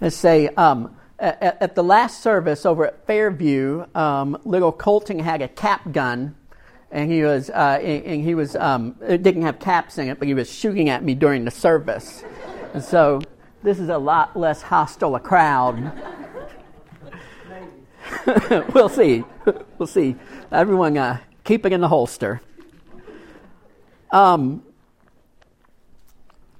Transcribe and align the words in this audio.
Let's 0.00 0.16
say 0.16 0.48
um, 0.48 0.94
at, 1.18 1.62
at, 1.62 1.74
the 1.74 1.82
last 1.82 2.22
service 2.22 2.66
over 2.66 2.86
at 2.86 3.06
Fairview, 3.06 3.86
um, 3.94 4.38
little 4.44 4.72
Colton 4.72 5.18
had 5.18 5.40
a 5.40 5.48
cap 5.48 5.90
gun, 5.92 6.34
and 6.90 7.10
he 7.10 7.22
was 7.22 7.48
uh, 7.48 7.80
and 7.82 8.22
he 8.22 8.34
was 8.34 8.56
um, 8.56 8.96
it 9.00 9.22
didn't 9.22 9.42
have 9.42 9.58
caps 9.58 9.96
in 9.96 10.08
it, 10.08 10.18
but 10.18 10.28
he 10.28 10.34
was 10.34 10.52
shooting 10.52 10.90
at 10.90 11.02
me 11.02 11.14
during 11.14 11.46
the 11.46 11.50
service, 11.50 12.22
and 12.74 12.84
so 12.84 13.22
this 13.62 13.78
is 13.78 13.88
a 13.88 13.96
lot 13.96 14.36
less 14.36 14.60
hostile 14.60 15.14
a 15.14 15.20
crowd. 15.20 15.92
we'll 18.74 18.90
see. 18.90 19.24
We'll 19.78 19.86
see. 19.86 20.16
Everyone, 20.52 20.96
uh, 20.98 21.20
keep 21.42 21.64
it 21.64 21.72
in 21.72 21.80
the 21.80 21.88
holster. 21.88 22.40
Um, 24.10 24.62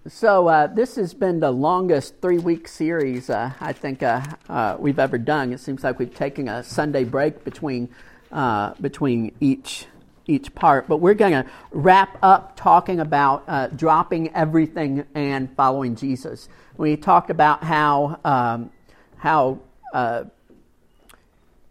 so 0.09 0.47
uh, 0.47 0.67
this 0.69 0.97
has 0.97 1.15
been 1.15 1.41
the 1.41 1.51
longest 1.51 2.21
three-week 2.21 2.69
series 2.69 3.29
uh, 3.29 3.53
I 3.61 3.73
think 3.73 4.03
uh, 4.03 4.23
uh, 4.49 4.77
we've 4.79 4.99
ever 4.99 5.19
done. 5.19 5.53
It 5.53 5.59
seems 5.59 5.83
like 5.83 5.99
we've 5.99 6.15
taken 6.15 6.49
a 6.49 6.63
Sunday 6.63 7.05
break 7.05 7.45
between 7.45 7.89
uh, 8.31 8.75
between 8.81 9.33
each 9.41 9.87
each 10.29 10.55
part, 10.55 10.89
but 10.89 10.97
we're 10.97 11.15
going 11.15 11.33
to 11.33 11.47
wrap 11.71 12.19
up 12.21 12.57
talking 12.57 12.99
about 12.99 13.45
uh, 13.47 13.69
dropping 13.69 14.35
everything 14.35 15.05
and 15.15 15.55
following 15.57 15.95
Jesus. 15.95 16.49
We 16.77 16.97
talked 16.97 17.31
about 17.31 17.63
how 17.63 18.21
um, 18.25 18.71
how 19.17 19.61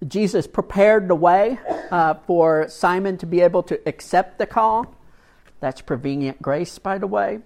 Jesus 0.07 0.45
prepared 0.47 1.07
the 1.07 1.15
way 1.15 1.59
for 2.25 2.67
Simon 2.69 3.17
to 3.17 3.25
be 3.25 3.41
able 3.41 3.63
to 3.63 3.79
accept 3.87 4.39
the 4.39 4.45
call. 4.45 4.93
That's 5.59 5.81
prevenient 5.81 6.41
grace, 6.41 6.77
by 6.79 6.97
the 6.97 7.07
way. 7.07 7.39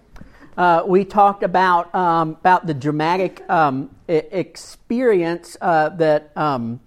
Uh, 0.57 0.83
we 0.85 1.05
talked 1.05 1.43
about 1.43 1.93
um, 1.95 2.31
about 2.31 2.65
the 2.65 2.73
dramatic 2.73 3.47
um, 3.49 3.89
experience 4.07 5.55
uh, 5.61 5.89
that, 5.89 6.31
um, 6.35 6.79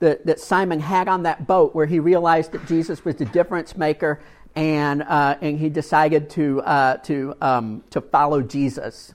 that, 0.00 0.26
that 0.26 0.40
Simon 0.40 0.80
had 0.80 1.08
on 1.08 1.22
that 1.22 1.46
boat, 1.46 1.74
where 1.74 1.86
he 1.86 2.00
realized 2.00 2.52
that 2.52 2.66
Jesus 2.66 3.04
was 3.04 3.16
the 3.16 3.24
difference 3.26 3.76
maker, 3.76 4.20
and 4.56 5.02
uh, 5.02 5.36
and 5.40 5.58
he 5.58 5.68
decided 5.68 6.30
to 6.30 6.62
uh, 6.62 6.96
to 6.98 7.34
um, 7.40 7.84
to 7.90 8.00
follow 8.00 8.42
Jesus. 8.42 9.14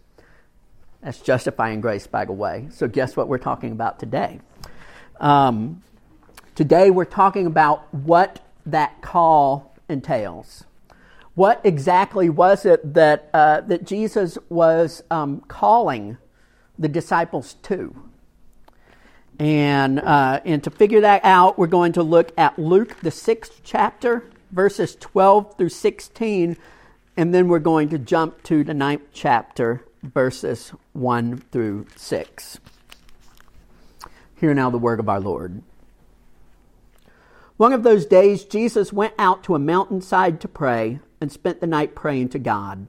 That's 1.01 1.19
justifying 1.19 1.81
grace, 1.81 2.07
by 2.07 2.25
the 2.25 2.33
way. 2.33 2.67
So, 2.71 2.87
guess 2.87 3.15
what 3.15 3.27
we're 3.27 3.37
talking 3.37 3.71
about 3.71 3.99
today? 3.99 4.39
Um, 5.19 5.83
today, 6.55 6.91
we're 6.91 7.05
talking 7.05 7.45
about 7.45 7.93
what 7.93 8.39
that 8.65 9.01
call 9.01 9.75
entails 9.89 10.65
what 11.37 11.61
exactly 11.63 12.31
was 12.31 12.65
it 12.65 12.95
that, 12.95 13.29
uh, 13.31 13.61
that 13.61 13.85
Jesus 13.85 14.39
was 14.49 15.03
um, 15.11 15.39
calling 15.41 16.17
the 16.79 16.87
disciples 16.87 17.53
to? 17.61 17.95
And, 19.37 19.99
uh, 19.99 20.39
and 20.45 20.63
to 20.63 20.71
figure 20.71 21.01
that 21.01 21.23
out, 21.23 21.59
we're 21.59 21.67
going 21.67 21.91
to 21.93 22.01
look 22.01 22.31
at 22.39 22.57
Luke, 22.57 22.99
the 23.01 23.11
sixth 23.11 23.61
chapter, 23.63 24.25
verses 24.49 24.95
12 24.95 25.59
through 25.59 25.69
16, 25.69 26.57
and 27.15 27.35
then 27.35 27.47
we're 27.49 27.59
going 27.59 27.89
to 27.89 27.99
jump 27.99 28.41
to 28.45 28.63
the 28.63 28.73
ninth 28.73 29.03
chapter, 29.13 29.85
verses 30.01 30.69
1 30.93 31.43
through 31.51 31.85
6. 31.95 32.59
Hear 34.37 34.55
now 34.55 34.71
the 34.71 34.79
word 34.79 34.99
of 34.99 35.07
our 35.07 35.19
Lord. 35.19 35.61
One 37.57 37.73
of 37.73 37.83
those 37.83 38.07
days, 38.07 38.43
Jesus 38.43 38.91
went 38.91 39.13
out 39.19 39.43
to 39.43 39.53
a 39.53 39.59
mountainside 39.59 40.41
to 40.41 40.47
pray 40.47 40.99
and 41.19 41.31
spent 41.31 41.61
the 41.61 41.67
night 41.67 41.95
praying 41.95 42.29
to 42.29 42.39
God. 42.39 42.87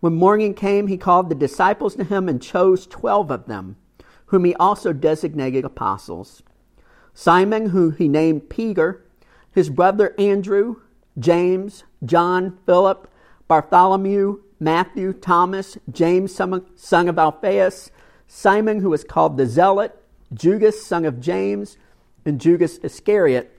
When 0.00 0.14
morning 0.14 0.54
came, 0.54 0.88
he 0.88 0.96
called 0.96 1.28
the 1.28 1.34
disciples 1.34 1.94
to 1.96 2.04
him 2.04 2.28
and 2.28 2.42
chose 2.42 2.86
twelve 2.86 3.30
of 3.30 3.46
them, 3.46 3.76
whom 4.26 4.44
he 4.44 4.54
also 4.54 4.92
designated 4.92 5.64
apostles 5.64 6.42
Simon, 7.14 7.70
who 7.70 7.90
he 7.90 8.08
named 8.08 8.50
Peter, 8.50 9.02
his 9.50 9.70
brother 9.70 10.14
Andrew, 10.18 10.76
James, 11.18 11.84
John, 12.04 12.58
Philip, 12.66 13.10
Bartholomew, 13.48 14.42
Matthew, 14.60 15.14
Thomas, 15.14 15.78
James, 15.90 16.34
son 16.34 17.08
of 17.08 17.18
Alphaeus, 17.18 17.90
Simon, 18.28 18.80
who 18.80 18.90
was 18.90 19.02
called 19.02 19.38
the 19.38 19.46
Zealot, 19.46 19.98
Judas, 20.34 20.84
son 20.84 21.06
of 21.06 21.20
James, 21.20 21.78
and 22.26 22.38
Judas 22.38 22.78
Iscariot, 22.78 23.58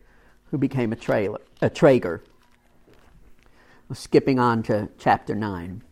who 0.51 0.59
became 0.59 0.94
a, 0.94 0.95
trailer, 0.95 1.41
a 1.61 1.69
traitor 1.69 2.23
skipping 3.93 4.39
on 4.39 4.63
to 4.63 4.89
chapter 4.97 5.35
9. 5.35 5.83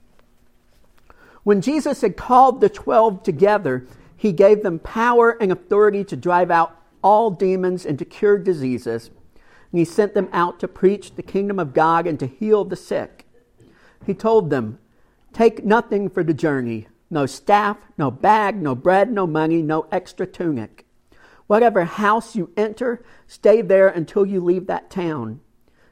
When 1.44 1.62
Jesus 1.62 2.02
had 2.02 2.18
called 2.18 2.60
the 2.60 2.70
twelve 2.70 3.22
together, 3.22 3.86
he 4.18 4.32
gave 4.32 4.64
them 4.64 4.80
power 4.80 5.38
and 5.40 5.52
authority 5.52 6.04
to 6.06 6.16
drive 6.16 6.50
out 6.50 6.76
all 7.04 7.30
demons 7.30 7.86
and 7.86 8.00
to 8.00 8.06
cure 8.06 8.40
diseases. 8.40 9.12
And 9.72 9.80
he 9.80 9.86
sent 9.86 10.16
them 10.16 10.28
out 10.34 10.60
to 10.60 10.68
preach 10.68 11.14
the 11.14 11.22
kingdom 11.22 11.60
of 11.60 11.74
God 11.74 12.08
and 12.08 12.20
to 12.20 12.26
heal 12.26 12.66
the 12.66 12.76
sick. 12.76 13.28
He 14.06 14.16
told 14.16 14.50
them, 14.50 14.80
Take 15.34 15.64
nothing 15.64 16.10
for 16.10 16.24
the 16.24 16.34
journey 16.34 16.88
no 17.12 17.28
staff, 17.28 17.78
no 17.98 18.10
bag, 18.10 18.60
no 18.60 18.74
bread, 18.74 19.12
no 19.12 19.28
money, 19.28 19.62
no 19.62 19.86
extra 19.92 20.26
tunic. 20.26 20.86
Whatever 21.46 21.86
house 21.86 22.36
you 22.36 22.52
enter, 22.58 23.06
stay 23.28 23.62
there 23.62 23.88
until 23.88 24.26
you 24.26 24.44
leave 24.44 24.66
that 24.66 24.90
town. 24.90 25.40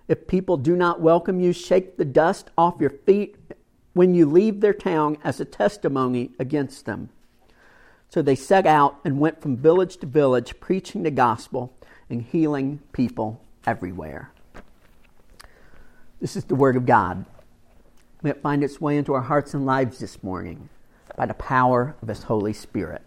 If 0.07 0.27
people 0.27 0.57
do 0.57 0.75
not 0.75 0.99
welcome 0.99 1.39
you, 1.39 1.53
shake 1.53 1.97
the 1.97 2.05
dust 2.05 2.49
off 2.57 2.79
your 2.79 2.89
feet 2.89 3.37
when 3.93 4.13
you 4.13 4.25
leave 4.25 4.59
their 4.59 4.73
town 4.73 5.17
as 5.23 5.39
a 5.39 5.45
testimony 5.45 6.31
against 6.39 6.85
them. 6.85 7.09
So 8.09 8.21
they 8.21 8.35
set 8.35 8.65
out 8.65 8.99
and 9.03 9.19
went 9.19 9.41
from 9.41 9.57
village 9.57 9.97
to 9.97 10.05
village, 10.05 10.59
preaching 10.59 11.03
the 11.03 11.11
gospel 11.11 11.73
and 12.09 12.21
healing 12.21 12.79
people 12.91 13.41
everywhere. 13.65 14.31
This 16.19 16.35
is 16.35 16.45
the 16.45 16.55
Word 16.55 16.75
of 16.75 16.85
God. 16.85 17.25
May 18.21 18.31
it 18.31 18.41
find 18.41 18.63
its 18.63 18.79
way 18.79 18.97
into 18.97 19.13
our 19.13 19.21
hearts 19.21 19.53
and 19.53 19.65
lives 19.65 19.99
this 19.99 20.21
morning 20.23 20.69
by 21.17 21.25
the 21.25 21.33
power 21.33 21.95
of 22.01 22.07
His 22.07 22.23
Holy 22.23 22.53
Spirit. 22.53 23.01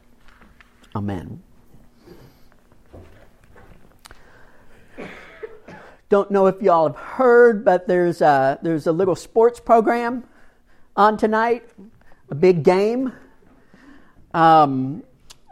Amen. 0.95 1.43
Don't 6.09 6.31
know 6.31 6.47
if 6.47 6.63
y'all 6.63 6.87
have 6.87 6.97
heard, 6.97 7.65
but 7.65 7.89
there's 7.89 8.21
a, 8.21 8.59
there's 8.63 8.87
a 8.87 8.93
little 8.93 9.17
sports 9.17 9.59
program 9.59 10.25
on 10.95 11.17
tonight, 11.17 11.69
a 12.31 12.35
big 12.35 12.63
game. 12.63 13.13
Um, 14.33 15.03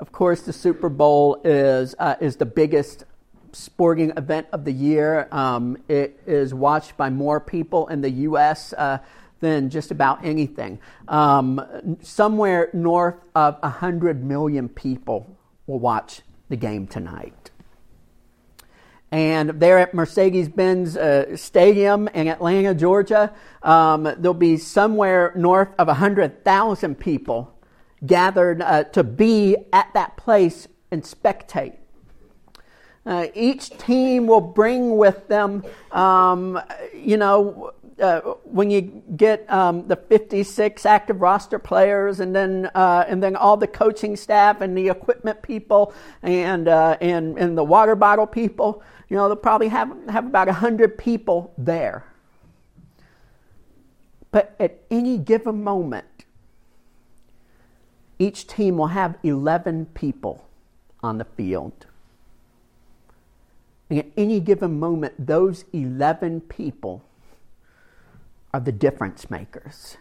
of 0.01 0.13
course, 0.13 0.43
the 0.43 0.53
Super 0.53 0.89
Bowl 0.89 1.41
is 1.45 1.95
uh, 1.99 2.17
is 2.21 2.37
the 2.37 2.47
biggest 2.47 3.05
sporting 3.53 4.13
event 4.17 4.47
of 4.53 4.65
the 4.65 4.73
year. 4.73 5.29
Um, 5.33 5.77
it 5.89 6.21
is 6.27 6.53
watched 6.53 6.97
by 6.97 7.11
more 7.11 7.41
people 7.41 7.89
in 7.89 8.01
the 8.01 8.11
U.S. 8.11 8.73
Uh, 8.73 8.99
than 9.41 9.71
just 9.71 9.91
about 9.91 10.25
anything. 10.25 10.79
Um, 11.09 11.97
somewhere 12.03 12.71
north 12.73 13.17
of 13.35 13.61
100 13.61 14.25
million 14.25 14.69
people 14.69 15.37
will 15.67 15.79
watch 15.79 16.23
the 16.49 16.57
game 16.57 16.87
tonight. 16.87 17.44
And 19.11 19.51
there 19.61 19.79
at 19.79 19.95
Mercedes 19.95 20.49
Benz 20.49 20.97
uh, 20.97 21.37
Stadium 21.37 22.09
in 22.09 22.27
Atlanta, 22.27 22.75
Georgia, 22.75 23.33
um, 23.63 24.03
there'll 24.03 24.35
be 24.35 24.57
somewhere 24.57 25.33
north 25.37 25.69
of 25.79 25.87
100,000 25.87 26.99
people 26.99 27.55
gathered 28.05 28.61
uh, 28.61 28.85
to 28.85 29.05
be 29.05 29.57
at 29.73 29.93
that 29.95 30.17
place 30.17 30.67
and 30.91 31.03
spectate. 31.03 31.77
Uh, 33.07 33.27
each 33.35 33.71
team 33.79 34.27
will 34.27 34.41
bring 34.41 34.97
with 34.97 35.29
them, 35.29 35.63
um, 35.93 36.59
you 36.95 37.17
know, 37.17 37.73
uh, 38.00 38.21
when 38.44 38.71
you 38.71 39.03
get 39.16 39.49
um, 39.50 39.87
the 39.87 39.97
56 39.97 40.84
active 40.87 41.21
roster 41.21 41.59
players, 41.59 42.21
and 42.21 42.34
then 42.34 42.71
uh, 42.75 43.05
and 43.06 43.22
then 43.22 43.37
all 43.37 43.56
the 43.56 43.66
coaching 43.66 44.16
staff 44.16 44.61
and 44.61 44.76
the 44.76 44.88
equipment 44.88 45.43
people, 45.43 45.94
and 46.23 46.69
uh, 46.69 46.96
and 47.00 47.38
and 47.38 47.56
the 47.56 47.64
water 47.64 47.94
bottle 47.94 48.26
people, 48.26 48.82
you 49.08 49.17
know, 49.17 49.29
they'll 49.29 49.37
probably 49.37 49.69
have, 49.69 49.93
have 50.08 50.26
about 50.26 50.49
100 50.49 50.99
people 50.99 51.52
there. 51.58 52.05
But 54.31 54.56
at 54.58 54.81
any 54.90 55.19
given 55.19 55.62
moment, 55.62 56.06
each 58.19 58.47
team 58.47 58.79
will 58.79 58.88
have 58.88 59.17
11 59.23 59.87
people 59.94 60.49
on 61.02 61.19
the 61.19 61.25
field. 61.25 61.87
And 63.90 64.00
at 64.00 64.06
any 64.17 64.40
given 64.40 64.81
moment, 64.81 65.14
those 65.25 65.64
11 65.73 66.40
people 66.43 67.05
are 68.55 68.61
the 68.61 68.71
difference 68.71 69.29
makers. 69.31 69.97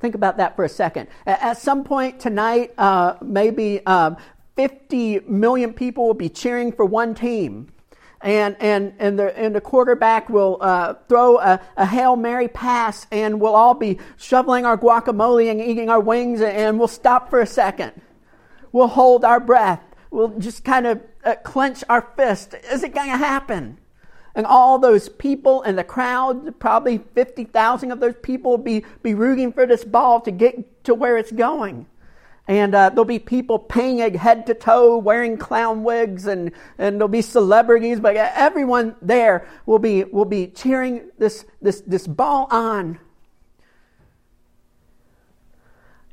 Think 0.00 0.14
about 0.14 0.36
that 0.36 0.54
for 0.54 0.66
a 0.66 0.68
second. 0.68 1.08
At 1.24 1.56
some 1.56 1.82
point 1.82 2.20
tonight, 2.20 2.74
uh, 2.76 3.14
maybe 3.22 3.84
um, 3.86 4.18
50 4.56 5.20
million 5.20 5.72
people 5.72 6.06
will 6.06 6.12
be 6.12 6.28
cheering 6.28 6.72
for 6.72 6.84
one 6.84 7.14
team. 7.14 7.72
And, 8.20 8.54
and, 8.60 8.92
and, 8.98 9.18
the, 9.18 9.36
and 9.38 9.54
the 9.54 9.62
quarterback 9.62 10.28
will 10.28 10.58
uh, 10.60 10.94
throw 11.08 11.38
a, 11.38 11.58
a 11.78 11.86
Hail 11.86 12.16
Mary 12.16 12.48
pass, 12.48 13.06
and 13.10 13.40
we'll 13.40 13.54
all 13.54 13.72
be 13.74 13.98
shoveling 14.18 14.66
our 14.66 14.76
guacamole 14.76 15.50
and 15.50 15.62
eating 15.62 15.88
our 15.88 16.00
wings, 16.00 16.42
and 16.42 16.78
we'll 16.78 16.86
stop 16.86 17.30
for 17.30 17.40
a 17.40 17.46
second. 17.46 17.92
we'll 18.72 18.88
hold 18.88 19.24
our 19.24 19.40
breath. 19.40 19.82
We'll 20.10 20.38
just 20.38 20.64
kind 20.64 20.86
of 20.86 21.00
uh, 21.24 21.36
clench 21.36 21.82
our 21.88 22.02
fist. 22.14 22.54
Is 22.70 22.82
it 22.82 22.94
going 22.94 23.10
to 23.10 23.16
happen? 23.16 23.78
And 24.34 24.46
all 24.46 24.78
those 24.78 25.08
people 25.08 25.62
in 25.62 25.76
the 25.76 25.84
crowd, 25.84 26.58
probably 26.58 26.98
50,000 26.98 27.92
of 27.92 28.00
those 28.00 28.16
people, 28.20 28.52
will 28.52 28.58
be, 28.58 28.84
be 29.02 29.14
rooting 29.14 29.52
for 29.52 29.66
this 29.66 29.84
ball 29.84 30.20
to 30.22 30.30
get 30.30 30.84
to 30.84 30.94
where 30.94 31.16
it's 31.16 31.30
going. 31.30 31.86
And 32.46 32.74
uh, 32.74 32.90
there'll 32.90 33.04
be 33.04 33.20
people 33.20 33.58
painted 33.58 34.16
head 34.16 34.46
to 34.46 34.54
toe, 34.54 34.98
wearing 34.98 35.38
clown 35.38 35.82
wigs, 35.82 36.26
and, 36.26 36.50
and 36.76 36.96
there'll 36.96 37.08
be 37.08 37.22
celebrities, 37.22 38.00
but 38.00 38.16
everyone 38.16 38.96
there 39.00 39.48
will 39.64 39.78
be, 39.78 40.04
will 40.04 40.26
be 40.26 40.48
cheering 40.48 41.10
this, 41.16 41.46
this, 41.62 41.80
this 41.86 42.06
ball 42.06 42.48
on. 42.50 42.98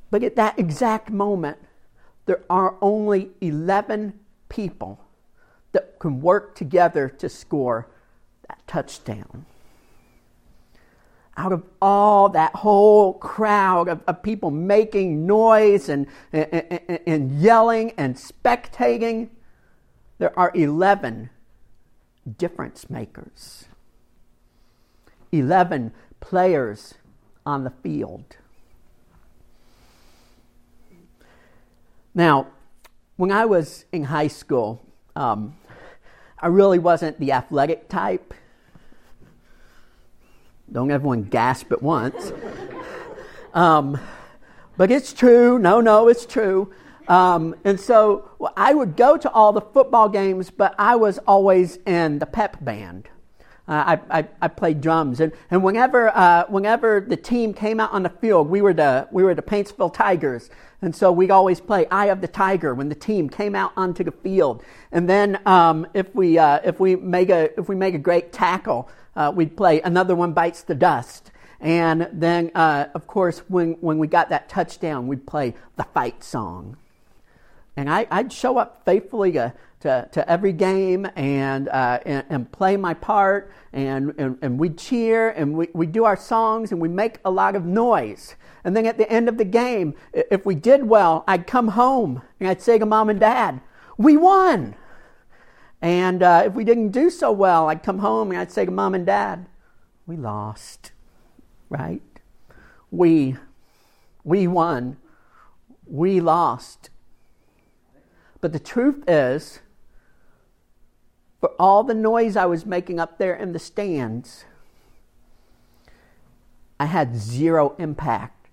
But 0.10 0.24
at 0.24 0.36
that 0.36 0.60
exact 0.60 1.10
moment, 1.10 1.58
there 2.28 2.44
are 2.50 2.76
only 2.82 3.32
11 3.42 4.14
people 4.48 5.04
that 5.72 6.00
can 6.00 6.22
work 6.22 6.56
together 6.56 7.10
to 7.10 7.28
score 7.28 7.88
touchdown 8.68 9.46
out 11.38 11.54
of 11.54 11.64
all 11.82 12.30
that 12.30 12.54
whole 12.56 13.14
crowd 13.14 13.88
of, 13.88 14.02
of 14.08 14.22
people 14.22 14.52
making 14.52 15.26
noise 15.26 15.90
and, 15.90 16.08
and, 16.32 16.80
and, 17.08 17.32
yelling 17.40 17.92
and 17.98 18.16
spectating, 18.16 19.30
there 20.18 20.38
are 20.38 20.52
11 20.54 21.30
difference 22.38 22.90
makers, 22.90 23.66
11 25.32 25.94
players 26.20 26.96
on 27.46 27.64
the 27.64 27.72
field. 27.82 28.38
Now, 32.14 32.48
when 33.16 33.32
I 33.32 33.46
was 33.46 33.86
in 33.92 34.04
high 34.04 34.28
school, 34.28 34.86
um, 35.16 35.56
I 36.38 36.48
really 36.48 36.80
wasn't 36.80 37.20
the 37.20 37.32
athletic 37.32 37.88
type. 37.88 38.34
Don't 40.72 40.90
everyone 40.90 41.24
gasp 41.24 41.72
at 41.72 41.84
once. 41.84 42.32
Um, 43.54 44.00
but 44.78 44.90
it's 44.90 45.12
true. 45.12 45.60
No, 45.60 45.82
no, 45.82 46.08
it's 46.08 46.26
true. 46.26 46.72
Um, 47.08 47.56
and 47.66 47.78
so 47.80 48.30
well, 48.40 48.54
I 48.56 48.74
would 48.74 48.96
go 48.96 49.18
to 49.18 49.30
all 49.32 49.52
the 49.52 49.62
football 49.62 50.08
games, 50.08 50.50
but 50.50 50.74
I 50.80 50.96
was 50.96 51.18
always 51.20 51.78
in 51.86 52.20
the 52.20 52.26
pep 52.26 52.64
band. 52.64 53.10
Uh, 53.68 53.98
I, 54.10 54.20
I, 54.20 54.28
I, 54.42 54.48
played 54.48 54.82
drums, 54.82 55.20
and, 55.20 55.32
and 55.50 55.64
whenever, 55.64 56.10
uh, 56.10 56.46
whenever 56.48 57.00
the 57.00 57.16
team 57.16 57.54
came 57.54 57.80
out 57.80 57.92
on 57.94 58.04
the 58.04 58.10
field, 58.10 58.50
we 58.50 58.62
were 58.62 58.74
the, 58.74 59.08
we 59.12 59.24
were 59.24 59.36
the 59.36 59.42
Paintsville 59.42 59.94
Tigers. 59.94 60.50
And 60.82 60.96
so 60.96 61.12
we'd 61.12 61.32
always 61.32 61.62
play 61.62 61.86
Eye 61.92 62.08
of 62.08 62.22
the 62.22 62.28
Tiger 62.28 62.74
when 62.74 62.90
the 62.90 62.96
team 62.96 63.30
came 63.30 63.56
out 63.56 63.72
onto 63.78 64.04
the 64.04 64.12
field. 64.12 64.64
And 64.92 65.08
then 65.08 65.40
um, 65.46 65.86
if, 65.94 66.14
we, 66.16 66.40
uh, 66.40 66.60
if, 66.64 66.80
we 66.80 66.96
make 66.96 67.30
a, 67.30 67.58
if 67.58 67.70
we 67.70 67.76
make 67.76 67.94
a 67.94 68.00
great 68.00 68.34
tackle, 68.34 68.90
uh, 69.16 69.32
we'd 69.34 69.56
play 69.58 69.82
Another 69.82 70.16
One 70.16 70.34
Bites 70.34 70.64
the 70.64 70.76
Dust. 70.76 71.32
And 71.60 72.10
then, 72.12 72.52
uh, 72.56 72.88
of 72.96 73.06
course, 73.06 73.40
when, 73.48 73.74
when 73.82 74.00
we 74.00 74.08
got 74.08 74.30
that 74.30 74.50
touchdown, 74.50 75.08
we'd 75.08 75.28
play 75.28 75.54
the 75.76 75.84
fight 75.84 76.24
song. 76.24 76.78
And 77.78 77.90
I, 77.90 78.08
would 78.12 78.34
show 78.34 78.58
up 78.58 78.84
faithfully 78.84 79.32
to, 79.34 79.54
to, 79.82 80.10
to 80.12 80.30
every 80.30 80.54
game 80.54 81.08
and, 81.16 81.70
uh, 81.70 82.00
and, 82.06 82.26
and, 82.30 82.52
play 82.52 82.78
my 82.78 82.94
part, 82.94 83.52
and, 83.72 84.14
and, 84.18 84.38
and 84.42 84.60
we'd 84.60 84.78
cheer, 84.78 85.30
and 85.30 85.56
we, 85.56 85.70
we 85.74 85.86
do 85.86 86.04
our 86.04 86.18
songs, 86.18 86.72
and 86.72 86.82
we 86.82 86.90
make 86.90 87.20
a 87.24 87.32
lot 87.32 87.56
of 87.56 87.66
noise. 87.66 88.36
And 88.64 88.76
then 88.76 88.86
at 88.86 88.98
the 88.98 89.10
end 89.12 89.30
of 89.30 89.38
the 89.38 89.46
game, 89.46 89.96
if 90.14 90.46
we 90.46 90.56
did 90.56 90.84
well, 90.84 91.24
I'd 91.28 91.48
come 91.48 91.70
home 91.70 92.22
and 92.40 92.50
I'd 92.50 92.62
say 92.62 92.78
to 92.78 92.86
mom 92.86 93.10
and 93.10 93.20
dad, 93.20 93.62
We 93.98 94.18
won! 94.18 94.76
And 95.82 96.22
uh, 96.22 96.44
if 96.46 96.54
we 96.54 96.64
didn't 96.64 96.90
do 96.90 97.10
so 97.10 97.32
well, 97.32 97.70
I'd 97.70 97.82
come 97.84 98.00
home 98.00 98.32
and 98.32 98.40
I'd 98.40 98.52
say 98.52 98.66
to 98.66 98.72
mom 98.72 98.94
and 98.94 99.06
dad, 99.06 99.48
we 100.06 100.16
lost, 100.16 100.92
right? 101.70 102.02
We, 102.92 103.38
we 104.24 104.48
won. 104.48 104.98
We 105.88 106.20
lost. 106.20 106.90
But 108.42 108.54
the 108.54 108.60
truth 108.60 109.04
is, 109.08 109.60
for 111.40 111.50
all 111.60 111.84
the 111.84 111.96
noise 111.96 112.36
I 112.36 112.46
was 112.46 112.66
making 112.66 113.00
up 113.00 113.18
there 113.18 113.34
in 113.34 113.52
the 113.52 113.60
stands, 113.60 114.46
I 116.80 116.86
had 116.86 117.16
zero 117.16 117.76
impact 117.80 118.50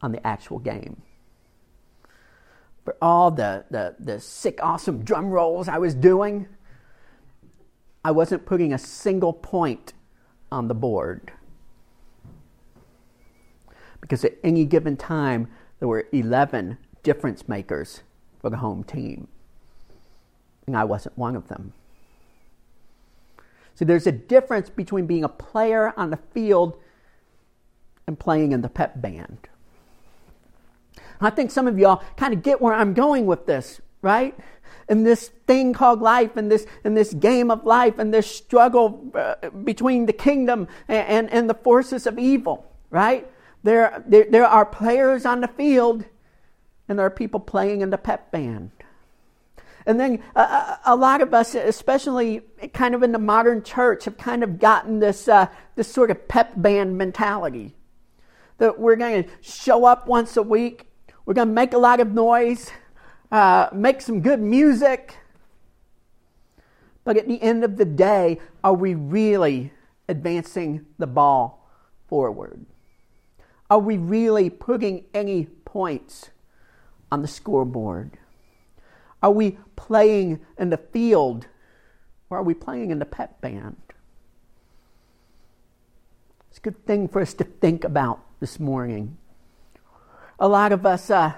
on 0.00 0.12
the 0.12 0.24
actual 0.26 0.58
game. 0.58 1.02
For 2.84 2.96
all 3.00 3.30
the, 3.30 3.64
the, 3.70 3.94
the 4.00 4.20
sick, 4.20 4.58
awesome 4.60 5.04
drum 5.04 5.30
rolls 5.30 5.68
I 5.68 5.78
was 5.78 5.94
doing, 5.94 6.48
I 8.04 8.10
wasn't 8.10 8.46
putting 8.46 8.72
a 8.72 8.78
single 8.78 9.32
point 9.32 9.92
on 10.50 10.68
the 10.68 10.74
board. 10.74 11.32
Because 14.00 14.24
at 14.24 14.34
any 14.42 14.64
given 14.64 14.96
time, 14.96 15.48
there 15.78 15.88
were 15.88 16.06
11 16.12 16.78
difference 17.02 17.48
makers 17.48 18.02
for 18.40 18.50
the 18.50 18.58
home 18.58 18.84
team. 18.84 19.28
And 20.66 20.76
I 20.76 20.84
wasn't 20.84 21.16
one 21.16 21.36
of 21.36 21.48
them. 21.48 21.72
So 23.74 23.84
there's 23.84 24.06
a 24.06 24.12
difference 24.12 24.68
between 24.68 25.06
being 25.06 25.24
a 25.24 25.28
player 25.28 25.94
on 25.96 26.10
the 26.10 26.18
field 26.32 26.76
and 28.06 28.18
playing 28.18 28.52
in 28.52 28.60
the 28.60 28.68
pep 28.68 29.00
band. 29.00 29.48
I 31.20 31.30
think 31.30 31.50
some 31.50 31.68
of 31.68 31.78
y'all 31.78 32.02
kind 32.16 32.34
of 32.34 32.42
get 32.42 32.60
where 32.60 32.74
I'm 32.74 32.94
going 32.94 33.26
with 33.26 33.46
this, 33.46 33.80
right? 34.02 34.36
And 34.88 35.06
this 35.06 35.28
thing 35.46 35.72
called 35.72 36.02
life, 36.02 36.36
and 36.36 36.50
this, 36.50 36.66
in 36.84 36.94
this 36.94 37.14
game 37.14 37.50
of 37.50 37.64
life, 37.64 37.98
and 37.98 38.12
this 38.12 38.26
struggle 38.26 39.10
uh, 39.14 39.48
between 39.64 40.06
the 40.06 40.12
kingdom 40.12 40.68
and, 40.88 41.08
and, 41.08 41.30
and, 41.30 41.50
the 41.50 41.54
forces 41.54 42.06
of 42.06 42.18
evil, 42.18 42.70
right? 42.90 43.26
There, 43.62 44.02
there, 44.06 44.26
there 44.28 44.44
are 44.44 44.66
players 44.66 45.24
on 45.24 45.40
the 45.40 45.48
field, 45.48 46.04
and 46.88 46.98
there 46.98 47.06
are 47.06 47.10
people 47.10 47.40
playing 47.40 47.80
in 47.80 47.90
the 47.90 47.96
pep 47.96 48.32
band. 48.32 48.72
And 49.86 49.98
then 49.98 50.22
uh, 50.36 50.40
uh 50.40 50.76
a 50.84 50.96
lot 50.96 51.22
of 51.22 51.32
us, 51.32 51.54
especially 51.54 52.42
kind 52.72 52.94
of 52.94 53.02
in 53.02 53.12
the 53.12 53.18
modern 53.18 53.62
church, 53.62 54.04
have 54.04 54.18
kind 54.18 54.42
of 54.42 54.58
gotten 54.58 54.98
this, 54.98 55.28
uh, 55.28 55.46
this 55.76 55.90
sort 55.90 56.10
of 56.10 56.28
pep 56.28 56.52
band 56.56 56.98
mentality. 56.98 57.74
That 58.58 58.78
we're 58.78 58.96
going 58.96 59.24
to 59.24 59.30
show 59.40 59.84
up 59.84 60.06
once 60.06 60.36
a 60.36 60.42
week, 60.42 60.86
we're 61.24 61.34
going 61.34 61.48
to 61.48 61.54
make 61.54 61.72
a 61.72 61.78
lot 61.78 62.00
of 62.00 62.12
noise, 62.12 62.70
uh, 63.32 63.70
make 63.72 64.02
some 64.02 64.20
good 64.20 64.40
music. 64.40 65.16
But 67.02 67.16
at 67.16 67.26
the 67.26 67.42
end 67.42 67.64
of 67.64 67.78
the 67.78 67.84
day, 67.84 68.38
are 68.62 68.74
we 68.74 68.94
really 68.94 69.72
advancing 70.08 70.86
the 70.98 71.06
ball 71.06 71.68
forward? 72.06 72.66
Are 73.70 73.78
we 73.78 73.96
really 73.96 74.50
putting 74.50 75.06
any 75.14 75.46
points 75.64 76.30
on 77.10 77.22
the 77.22 77.28
scoreboard? 77.28 78.18
Are 79.22 79.32
we 79.32 79.58
playing 79.76 80.40
in 80.58 80.70
the 80.70 80.76
field 80.76 81.46
or 82.28 82.38
are 82.38 82.42
we 82.42 82.54
playing 82.54 82.90
in 82.90 82.98
the 82.98 83.06
pep 83.06 83.40
band? 83.40 83.76
It's 86.50 86.58
a 86.58 86.60
good 86.60 86.84
thing 86.86 87.08
for 87.08 87.22
us 87.22 87.32
to 87.34 87.44
think 87.44 87.82
about 87.82 88.20
this 88.40 88.60
morning. 88.60 89.16
A 90.38 90.48
lot 90.48 90.72
of 90.72 90.84
us 90.84 91.08
uh, 91.08 91.32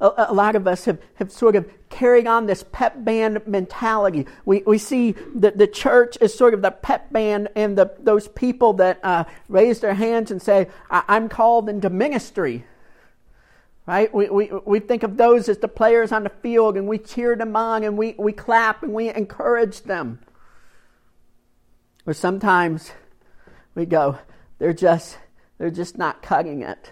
a, 0.00 0.26
a, 0.28 0.34
lot 0.34 0.56
of 0.56 0.66
us 0.66 0.86
have, 0.86 0.98
have 1.14 1.30
sort 1.30 1.56
of 1.56 1.70
carried 1.90 2.26
on 2.26 2.46
this 2.46 2.64
pep 2.72 3.04
band 3.04 3.46
mentality. 3.46 4.26
We, 4.44 4.62
we 4.66 4.78
see 4.78 5.12
that 5.36 5.58
the 5.58 5.66
church 5.66 6.16
is 6.20 6.34
sort 6.34 6.54
of 6.54 6.62
the 6.62 6.70
pep 6.70 7.12
band 7.12 7.48
and 7.54 7.76
the, 7.76 7.94
those 7.98 8.28
people 8.28 8.74
that 8.74 9.00
uh, 9.04 9.24
raise 9.48 9.80
their 9.80 9.94
hands 9.94 10.30
and 10.30 10.40
say, 10.40 10.68
I'm 10.90 11.28
called 11.28 11.68
into 11.68 11.90
ministry. 11.90 12.64
Right? 13.86 14.12
We, 14.14 14.28
we, 14.28 14.50
we 14.64 14.78
think 14.80 15.02
of 15.02 15.16
those 15.16 15.48
as 15.48 15.58
the 15.58 15.68
players 15.68 16.12
on 16.12 16.22
the 16.22 16.30
field 16.30 16.76
and 16.76 16.86
we 16.86 16.98
cheer 16.98 17.34
them 17.34 17.56
on 17.56 17.82
and 17.82 17.98
we, 17.98 18.14
we 18.18 18.32
clap 18.32 18.82
and 18.82 18.92
we 18.92 19.12
encourage 19.12 19.82
them. 19.82 20.20
Or 22.06 22.14
sometimes 22.14 22.92
we 23.74 23.86
go, 23.86 24.18
they're 24.58 24.72
just, 24.72 25.18
they're 25.58 25.70
just 25.70 25.98
not 25.98 26.22
cutting 26.22 26.62
it 26.62 26.90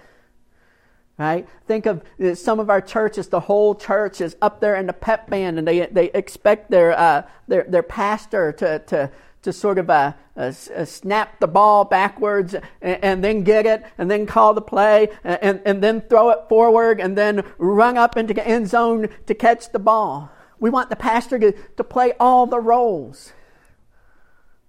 right? 1.19 1.49
Think 1.67 1.87
of 1.87 2.03
uh, 2.23 2.35
some 2.35 2.61
of 2.61 2.71
our 2.71 2.81
churches, 2.81 3.29
the 3.29 3.41
whole 3.41 3.75
church 3.75 4.21
is 4.21 4.37
up 4.41 4.61
there 4.61 4.77
in 4.77 4.87
the 4.87 4.93
pep 4.93 5.29
band 5.29 5.59
and 5.59 5.67
they, 5.67 5.87
they 5.87 6.11
expect 6.13 6.71
their, 6.71 6.97
uh, 6.97 7.23
their, 7.49 7.65
their 7.65 7.83
pastor 7.83 8.53
to, 8.53 8.79
to, 8.79 9.11
to 9.43 9.53
sort 9.53 9.79
of 9.79 9.91
uh, 9.91 10.13
uh, 10.37 10.53
uh 10.77 10.85
snap 10.85 11.41
the 11.41 11.49
ball 11.49 11.85
backwards 11.85 12.55
and, 12.55 13.05
and, 13.05 13.25
then 13.25 13.43
get 13.43 13.67
it 13.67 13.85
and 13.99 14.09
then 14.11 14.27
call 14.27 14.55
the 14.55 14.63
play 14.63 15.09
and, 15.25 15.61
and 15.65 15.83
then 15.83 16.01
throw 16.03 16.31
it 16.31 16.39
forward 16.49 17.01
and 17.01 17.19
then 17.19 17.45
run 17.59 17.99
up 17.99 18.17
into 18.17 18.33
the 18.33 18.47
end 18.47 18.69
zone 18.69 19.09
to 19.27 19.35
catch 19.35 19.71
the 19.73 19.79
ball. 19.79 20.31
We 20.61 20.71
want 20.71 20.89
the 20.89 20.97
pastor 20.97 21.39
to, 21.39 21.53
to 21.53 21.85
play 21.85 22.13
all 22.21 22.47
the 22.47 22.61
roles. 22.61 23.33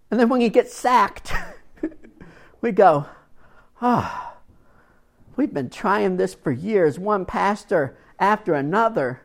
And 0.10 0.20
then 0.20 0.30
when 0.30 0.42
he 0.42 0.50
gets 0.50 0.74
sacked, 0.74 1.32
we 2.62 2.72
go, 2.72 3.06
ah. 3.82 4.26
Oh, 4.26 4.29
We've 5.40 5.54
been 5.54 5.70
trying 5.70 6.18
this 6.18 6.34
for 6.34 6.52
years, 6.52 7.00
one 7.00 7.24
pastor 7.24 7.98
after 8.20 8.54
another. 8.54 9.22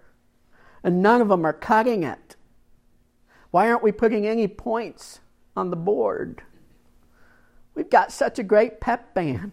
and 0.85 1.03
none 1.03 1.21
of 1.21 1.27
them 1.27 1.45
are 1.45 1.53
cutting 1.53 2.05
it. 2.05 2.37
Why 3.51 3.69
aren't 3.69 3.83
we 3.83 3.91
putting 3.91 4.25
any 4.25 4.47
points 4.47 5.19
on 5.57 5.71
the 5.71 5.77
board? 5.77 6.43
We've 7.75 7.91
got 7.91 8.13
such 8.13 8.39
a 8.39 8.45
great 8.45 8.81
pep 8.81 9.13
band. 9.13 9.51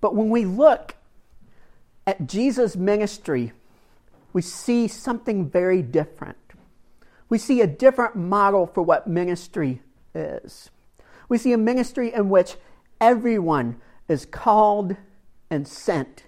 but 0.00 0.14
when 0.14 0.30
we 0.30 0.44
look 0.44 0.94
at 2.06 2.28
Jesus' 2.28 2.76
ministry, 2.76 3.50
we 4.32 4.42
see 4.42 4.86
something 4.86 5.50
very 5.50 5.82
different. 5.82 6.38
We 7.28 7.36
see 7.36 7.62
a 7.62 7.66
different 7.66 8.14
model 8.14 8.68
for 8.68 8.82
what 8.82 9.08
ministry 9.08 9.82
is. 10.14 10.70
We 11.30 11.38
see 11.38 11.52
a 11.52 11.58
ministry 11.58 12.12
in 12.12 12.28
which 12.28 12.56
everyone 13.00 13.80
is 14.08 14.26
called 14.26 14.96
and 15.48 15.66
sent 15.66 16.24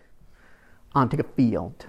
onto 0.95 1.17
the 1.17 1.25
field. 1.25 1.87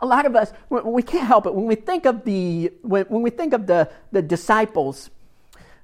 A 0.00 0.06
lot 0.06 0.24
of 0.24 0.36
us, 0.36 0.52
we 0.70 1.02
can't 1.02 1.26
help 1.26 1.46
it. 1.46 1.54
When 1.54 1.66
we 1.66 1.74
think 1.74 2.06
of 2.06 2.24
the, 2.24 2.72
when, 2.82 3.06
we 3.08 3.30
think 3.30 3.52
of 3.52 3.66
the, 3.66 3.90
the 4.12 4.22
disciples, 4.22 5.10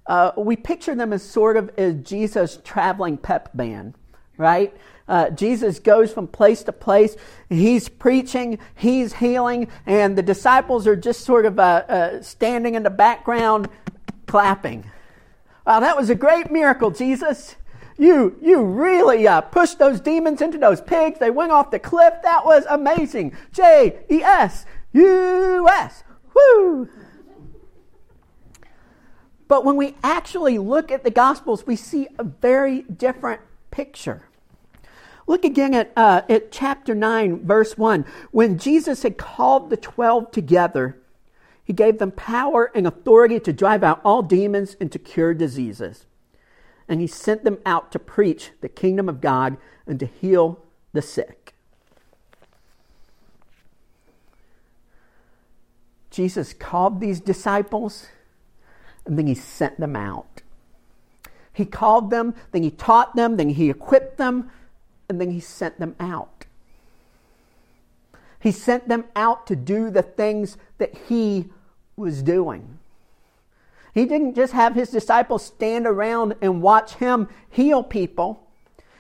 uh, 0.07 0.31
we 0.37 0.55
picture 0.55 0.95
them 0.95 1.13
as 1.13 1.25
sort 1.25 1.57
of 1.57 1.71
as 1.77 1.97
Jesus' 1.97 2.61
traveling 2.65 3.17
pep 3.19 3.51
band, 3.53 3.95
right? 4.37 4.73
Uh, 5.09 5.31
Jesus 5.31 5.81
goes 5.81 6.13
from 6.13 6.29
place 6.29 6.63
to 6.65 6.73
place. 6.73 7.17
He's 7.49 7.89
preaching, 7.89 8.61
he's 8.77 9.15
healing, 9.15 9.67
and 9.87 10.17
the 10.17 10.23
disciples 10.23 10.87
are 10.87 10.95
just 10.95 11.23
sort 11.23 11.47
of 11.47 11.59
uh, 11.59 11.63
uh, 11.89 12.23
standing 12.23 12.77
in 12.77 12.85
the 12.85 12.91
background 12.91 13.69
clapping. 14.29 14.85
Wow, 15.67 15.81
that 15.81 15.97
was 15.97 16.11
a 16.11 16.15
great 16.15 16.51
miracle, 16.51 16.91
Jesus. 16.91 17.57
You, 17.99 18.39
you 18.41 18.63
really 18.63 19.29
uh, 19.29 19.43
pushed 19.43 19.79
those 19.79 20.01
demons 20.01 20.41
into 20.41 20.57
those 20.57 20.81
pigs. 20.81 21.19
They 21.19 21.31
went 21.31 21.53
off 21.53 21.71
the 21.71 21.79
cliff. 21.79 22.15
That 22.23 22.47
was 22.47 22.65
amazing. 22.69 23.37
J 23.53 24.01
E 24.11 24.23
S 24.23 24.65
U 24.93 25.69
S. 25.69 26.03
Woo! 26.35 26.89
But 29.49 29.65
when 29.65 29.77
we 29.77 29.97
actually 30.03 30.59
look 30.59 30.91
at 30.91 31.05
the 31.05 31.11
Gospels, 31.11 31.67
we 31.67 31.77
see 31.77 32.09
a 32.19 32.25
very 32.25 32.83
different 32.83 33.41
picture. 33.71 34.23
Look 35.27 35.45
again 35.45 35.75
at, 35.75 35.93
uh, 35.97 36.23
at 36.29 36.51
chapter 36.53 36.95
9, 36.95 37.45
verse 37.47 37.77
1. 37.77 38.05
When 38.31 38.59
Jesus 38.59 39.03
had 39.03 39.19
called 39.19 39.69
the 39.69 39.77
12 39.77 40.31
together, 40.31 41.00
he 41.71 41.73
gave 41.73 41.99
them 41.99 42.11
power 42.11 42.73
and 42.75 42.85
authority 42.85 43.39
to 43.39 43.53
drive 43.53 43.85
out 43.85 44.01
all 44.05 44.23
demons 44.23 44.77
and 44.81 44.91
to 44.91 44.99
cure 44.99 45.33
diseases 45.33 46.07
and 46.89 47.01
he 47.01 47.07
sent 47.07 47.45
them 47.45 47.59
out 47.65 47.93
to 47.93 48.01
preach 48.01 48.51
the 48.61 48.69
kingdom 48.69 49.09
of 49.09 49.21
God 49.21 49.57
and 49.87 50.01
to 50.01 50.07
heal 50.07 50.65
the 50.93 51.01
sick. 51.01 51.55
Jesus 56.11 56.53
called 56.53 57.01
these 57.01 57.21
disciples 57.21 58.09
and 59.07 59.17
then 59.17 59.29
he 59.29 59.37
sent 59.37 59.79
them 59.79 59.95
out. 59.95 60.43
He 61.53 61.65
called 61.65 62.11
them, 62.11 62.35
then 62.51 62.65
he 62.65 62.73
taught 62.73 63.15
them, 63.15 63.37
then 63.37 63.51
he 63.51 63.71
equipped 63.71 64.19
them, 64.19 64.51
and 65.09 65.21
then 65.21 65.31
he 65.31 65.39
sent 65.39 65.79
them 65.79 65.95
out. 66.01 66.47
He 68.41 68.51
sent 68.51 68.89
them 68.89 69.05
out 69.15 69.47
to 69.47 69.55
do 69.55 69.91
the 69.91 70.03
things 70.03 70.57
that 70.79 70.97
he 71.09 71.51
was 72.01 72.23
doing. 72.23 72.79
He 73.95 74.07
didn't 74.07 74.35
just 74.35 74.53
have 74.53 74.75
his 74.75 74.91
disciples 74.91 75.45
stand 75.45 75.87
around 75.87 76.35
and 76.41 76.63
watch 76.63 76.95
him 76.95 77.29
heal 77.49 77.83
people. 77.83 78.47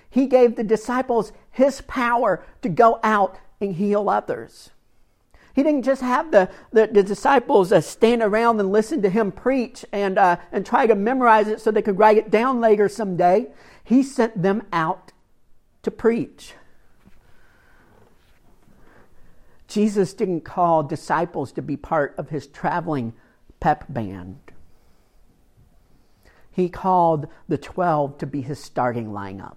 He 0.08 0.26
gave 0.26 0.56
the 0.56 0.64
disciples 0.64 1.32
his 1.50 1.80
power 1.82 2.44
to 2.62 2.68
go 2.68 3.00
out 3.02 3.38
and 3.60 3.74
heal 3.74 4.08
others. 4.08 4.70
He 5.54 5.62
didn't 5.62 5.82
just 5.82 6.02
have 6.02 6.30
the, 6.30 6.48
the, 6.72 6.86
the 6.86 7.02
disciples 7.02 7.72
uh, 7.72 7.80
stand 7.80 8.22
around 8.22 8.60
and 8.60 8.70
listen 8.70 9.02
to 9.02 9.10
him 9.10 9.32
preach 9.32 9.84
and, 9.92 10.18
uh, 10.18 10.36
and 10.52 10.64
try 10.64 10.86
to 10.86 10.94
memorize 10.94 11.48
it 11.48 11.60
so 11.60 11.70
they 11.70 11.82
could 11.82 11.98
write 11.98 12.18
it 12.18 12.30
down 12.30 12.60
later 12.60 12.88
someday. 12.88 13.48
He 13.82 14.02
sent 14.02 14.40
them 14.40 14.62
out 14.72 15.12
to 15.82 15.90
preach. 15.90 16.54
Jesus 19.70 20.12
didn't 20.12 20.42
call 20.42 20.82
disciples 20.82 21.52
to 21.52 21.62
be 21.62 21.76
part 21.76 22.14
of 22.18 22.28
his 22.28 22.46
traveling 22.46 23.14
pep 23.60 23.84
band 23.88 24.50
he 26.50 26.68
called 26.68 27.28
the 27.48 27.58
12 27.58 28.18
to 28.18 28.26
be 28.26 28.42
his 28.42 28.62
starting 28.62 29.08
lineup, 29.08 29.56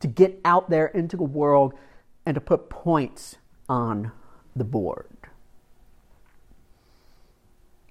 to 0.00 0.06
get 0.06 0.40
out 0.44 0.70
there 0.70 0.86
into 0.86 1.16
the 1.16 1.22
world 1.22 1.74
and 2.26 2.34
to 2.34 2.40
put 2.40 2.68
points 2.68 3.36
on 3.68 4.12
the 4.54 4.64
board. 4.64 5.08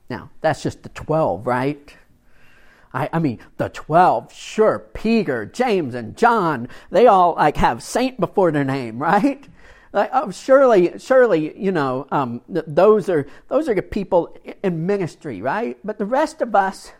Now, 0.10 0.30
that's 0.42 0.62
just 0.62 0.84
the 0.84 0.90
12, 0.90 1.48
right? 1.48 1.96
I, 2.94 3.10
I, 3.14 3.20
mean, 3.20 3.40
the 3.58 3.70
12, 3.70 4.32
sure, 4.32 4.80
Peter, 4.94 5.46
James, 5.46 5.96
and 5.96 6.16
John, 6.16 6.68
they 6.92 7.08
all 7.08 7.34
like 7.36 7.58
have 7.58 7.82
saint 7.82 8.20
before 8.20 8.52
their 8.52 8.64
name, 8.64 9.00
right? 9.02 9.48
Like, 9.94 10.10
oh, 10.12 10.32
surely, 10.32 10.98
surely, 10.98 11.56
you 11.56 11.72
know, 11.72 12.08
um, 12.12 12.42
th- 12.52 12.66
those 12.68 13.10
are 13.10 13.28
those 13.48 13.70
are 13.70 13.76
the 13.76 13.84
people 13.84 14.36
in 14.64 14.88
ministry, 14.88 15.40
right? 15.40 15.78
But 15.84 16.00
the 16.00 16.06
rest 16.06 16.42
of 16.42 16.56
us, 16.56 16.92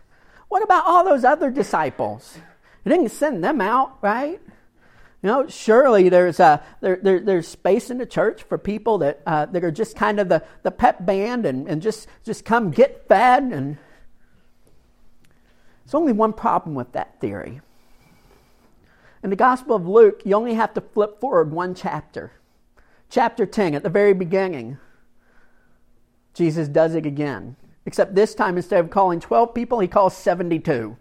what 0.48 0.62
about 0.62 0.84
all 0.86 1.04
those 1.04 1.24
other 1.24 1.50
disciples? 1.50 2.38
He 2.84 2.90
didn't 2.90 3.10
send 3.10 3.42
them 3.42 3.60
out, 3.60 3.98
right? 4.00 4.40
You 5.22 5.28
know, 5.28 5.48
surely 5.48 6.08
there's 6.08 6.38
a, 6.38 6.62
there, 6.80 7.00
there, 7.02 7.18
there's 7.18 7.48
space 7.48 7.90
in 7.90 7.98
the 7.98 8.06
church 8.06 8.44
for 8.44 8.58
people 8.58 8.98
that 8.98 9.22
uh, 9.26 9.46
that 9.46 9.64
are 9.64 9.72
just 9.72 9.96
kind 9.96 10.20
of 10.20 10.28
the, 10.28 10.44
the 10.62 10.70
pep 10.70 11.04
band 11.04 11.46
and, 11.46 11.66
and 11.66 11.82
just 11.82 12.06
just 12.22 12.44
come 12.44 12.70
get 12.70 13.08
fed 13.08 13.42
and 13.42 13.76
there's 15.84 15.94
only 15.94 16.12
one 16.12 16.32
problem 16.32 16.76
with 16.76 16.92
that 16.92 17.20
theory. 17.20 17.60
In 19.24 19.30
the 19.30 19.36
Gospel 19.36 19.74
of 19.74 19.86
Luke, 19.88 20.22
you 20.24 20.36
only 20.36 20.54
have 20.54 20.74
to 20.74 20.80
flip 20.80 21.18
forward 21.18 21.50
one 21.50 21.74
chapter. 21.74 22.32
Chapter 23.10 23.46
10, 23.46 23.74
at 23.74 23.82
the 23.82 23.88
very 23.88 24.14
beginning, 24.14 24.78
Jesus 26.34 26.68
does 26.68 26.94
it 26.94 27.06
again. 27.06 27.56
Except 27.86 28.14
this 28.14 28.34
time, 28.34 28.56
instead 28.56 28.80
of 28.80 28.90
calling 28.90 29.20
12 29.20 29.54
people, 29.54 29.80
he 29.80 29.88
calls 29.88 30.16
72. 30.16 30.96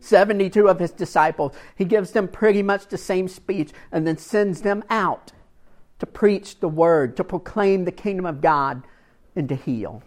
72 0.00 0.68
of 0.68 0.78
his 0.78 0.90
disciples. 0.90 1.52
He 1.76 1.84
gives 1.84 2.12
them 2.12 2.28
pretty 2.28 2.62
much 2.62 2.86
the 2.86 2.98
same 2.98 3.28
speech 3.28 3.72
and 3.92 4.06
then 4.06 4.16
sends 4.16 4.62
them 4.62 4.82
out 4.90 5.32
to 5.98 6.06
preach 6.06 6.60
the 6.60 6.68
word, 6.68 7.16
to 7.16 7.24
proclaim 7.24 7.84
the 7.84 7.92
kingdom 7.92 8.26
of 8.26 8.40
God, 8.40 8.82
and 9.36 9.48
to 9.48 9.54
heal. 9.54 10.02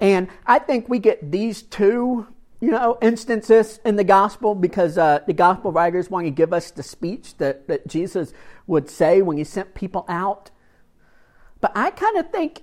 And 0.00 0.28
I 0.46 0.58
think 0.58 0.88
we 0.88 0.98
get 0.98 1.32
these 1.32 1.62
two, 1.62 2.28
you 2.60 2.70
know, 2.70 2.98
instances 3.00 3.78
in 3.84 3.96
the 3.96 4.04
gospel 4.04 4.54
because 4.54 4.98
uh, 4.98 5.20
the 5.26 5.32
gospel 5.32 5.70
writers 5.70 6.10
want 6.10 6.26
to 6.26 6.30
give 6.30 6.52
us 6.52 6.70
the 6.70 6.82
speech 6.82 7.36
that, 7.38 7.68
that 7.68 7.86
Jesus 7.86 8.32
would 8.66 8.90
say 8.90 9.22
when 9.22 9.36
he 9.36 9.44
sent 9.44 9.74
people 9.74 10.04
out. 10.08 10.50
But 11.60 11.72
I 11.76 11.90
kind 11.90 12.16
of 12.16 12.30
think 12.30 12.62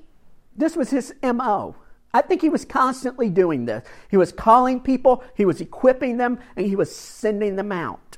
this 0.56 0.76
was 0.76 0.90
his 0.90 1.14
MO. 1.24 1.76
I 2.14 2.22
think 2.22 2.42
he 2.42 2.50
was 2.50 2.64
constantly 2.64 3.30
doing 3.30 3.66
this. 3.66 3.86
He 4.10 4.18
was 4.18 4.32
calling 4.32 4.80
people, 4.80 5.24
he 5.36 5.46
was 5.46 5.60
equipping 5.60 6.18
them, 6.18 6.40
and 6.56 6.66
he 6.66 6.76
was 6.76 6.96
sending 6.96 7.56
them 7.56 7.72
out. 7.72 8.18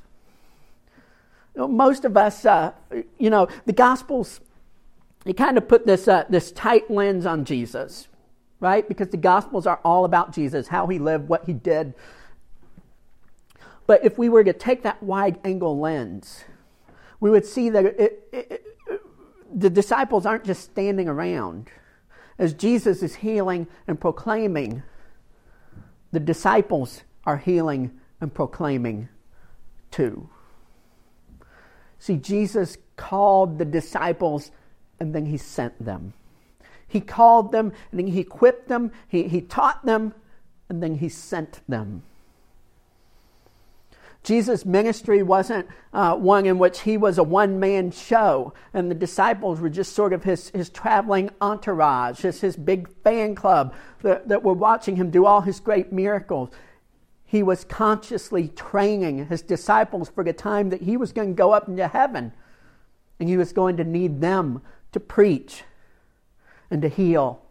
You 1.56 1.62
know, 1.62 1.68
most 1.68 2.06
of 2.06 2.16
us, 2.16 2.46
uh, 2.46 2.74
you 3.18 3.32
know, 3.32 3.48
the 3.66 3.74
Gospels, 3.74 4.40
they 5.26 5.34
kind 5.34 5.58
of 5.58 5.68
put 5.68 5.88
this, 5.88 6.08
uh, 6.08 6.26
this 6.30 6.52
tight 6.52 6.92
lens 6.92 7.26
on 7.26 7.44
Jesus, 7.44 8.08
right? 8.60 8.88
Because 8.88 9.10
the 9.10 9.18
Gospels 9.18 9.68
are 9.68 9.80
all 9.84 10.06
about 10.06 10.34
Jesus, 10.34 10.68
how 10.68 10.88
he 10.88 11.00
lived, 11.00 11.28
what 11.28 11.46
he 11.46 11.54
did. 11.54 11.94
But 13.86 14.04
if 14.04 14.18
we 14.18 14.30
were 14.30 14.44
to 14.44 14.54
take 14.54 14.84
that 14.84 15.02
wide 15.02 15.40
angle 15.44 15.80
lens, 15.80 16.44
we 17.20 17.30
would 17.30 17.46
see 17.46 17.70
that 17.70 17.86
it, 17.86 18.28
it, 18.32 18.38
it, 18.52 19.02
the 19.54 19.70
disciples 19.70 20.26
aren't 20.26 20.44
just 20.44 20.64
standing 20.64 21.08
around 21.08 21.70
as 22.40 22.54
Jesus 22.54 23.02
is 23.02 23.16
healing 23.16 23.68
and 23.88 24.00
proclaiming, 24.00 24.84
the 26.12 26.20
disciples 26.20 27.04
are 27.26 27.38
healing 27.38 28.00
and 28.22 28.34
proclaiming 28.34 29.10
too. 29.92 30.30
See, 32.00 32.18
Jesus 32.18 32.78
called 32.96 33.58
the 33.58 33.66
disciples 33.66 34.52
and 35.00 35.14
then 35.14 35.26
he 35.26 35.38
sent 35.38 35.84
them. 35.84 36.14
He 36.88 37.02
called 37.02 37.52
them 37.52 37.74
and 37.92 38.00
then 38.00 38.08
he 38.08 38.22
equipped 38.22 38.68
them, 38.68 38.92
he, 39.08 39.28
he 39.28 39.42
taught 39.42 39.86
them, 39.86 40.14
and 40.70 40.82
then 40.82 40.96
he 40.96 41.10
sent 41.10 41.62
them. 41.68 42.04
Jesus' 44.24 44.66
ministry 44.66 45.24
wasn't 45.24 45.70
uh, 45.94 46.16
one 46.16 46.46
in 46.46 46.60
which 46.60 46.82
he 46.82 46.98
was 46.98 47.18
a 47.18 47.24
one 47.24 47.62
man 47.62 47.92
show 47.92 48.54
and 48.74 48.92
the 48.92 48.96
disciples 48.96 49.62
were 49.62 49.70
just 49.70 49.94
sort 49.94 50.12
of 50.12 50.26
his, 50.26 50.50
his 50.50 50.70
traveling 50.70 51.30
entourage, 51.40 52.20
just 52.20 52.42
his 52.42 52.58
big 52.58 52.90
fan 53.04 53.36
club 53.36 53.74
that, 54.02 54.28
that 54.28 54.44
were 54.44 54.54
watching 54.54 54.98
him 54.98 55.12
do 55.12 55.26
all 55.26 55.42
his 55.42 55.62
great 55.62 55.94
miracles. 55.94 56.50
he 57.26 57.42
was 57.42 57.64
consciously 57.64 58.50
training 58.50 59.28
his 59.28 59.42
disciples 59.42 60.10
for 60.10 60.26
the 60.26 60.34
time 60.34 60.72
that 60.72 60.82
he 60.82 60.98
was 60.98 61.14
going 61.14 61.30
to 61.30 61.34
go 61.34 61.54
up 61.54 61.70
into 61.70 61.88
heaven 61.88 62.34
and 63.22 63.30
he 63.30 63.38
was 63.38 63.54
going 63.54 63.78
to 63.78 63.86
need 63.86 64.20
them 64.20 64.62
to 64.92 65.00
preach 65.00 65.64
and 66.70 66.82
to 66.82 66.90
heal 66.90 67.42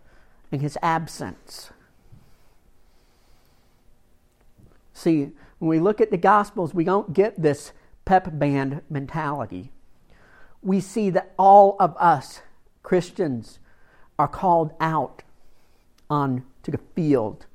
in 0.52 0.61
his 0.61 0.78
absence. 0.82 1.70
See, 4.92 5.32
when 5.58 5.68
we 5.68 5.80
look 5.80 6.00
at 6.00 6.11
the 6.11 6.16
Gospels, 6.16 6.75
we 6.75 6.85
don't 6.85 7.12
get 7.12 7.40
this 7.40 7.73
pep 8.04 8.38
band 8.38 8.82
mentality. 8.88 9.70
We 10.62 10.80
see 10.80 11.11
that 11.11 11.32
all 11.38 11.76
of 11.78 11.96
us, 11.99 12.40
Christians, 12.82 13.58
are 14.18 14.28
called 14.28 14.73
out 14.80 15.23
on 16.08 16.44
to 16.62 16.70
the 16.70 16.80
field. 16.94 17.46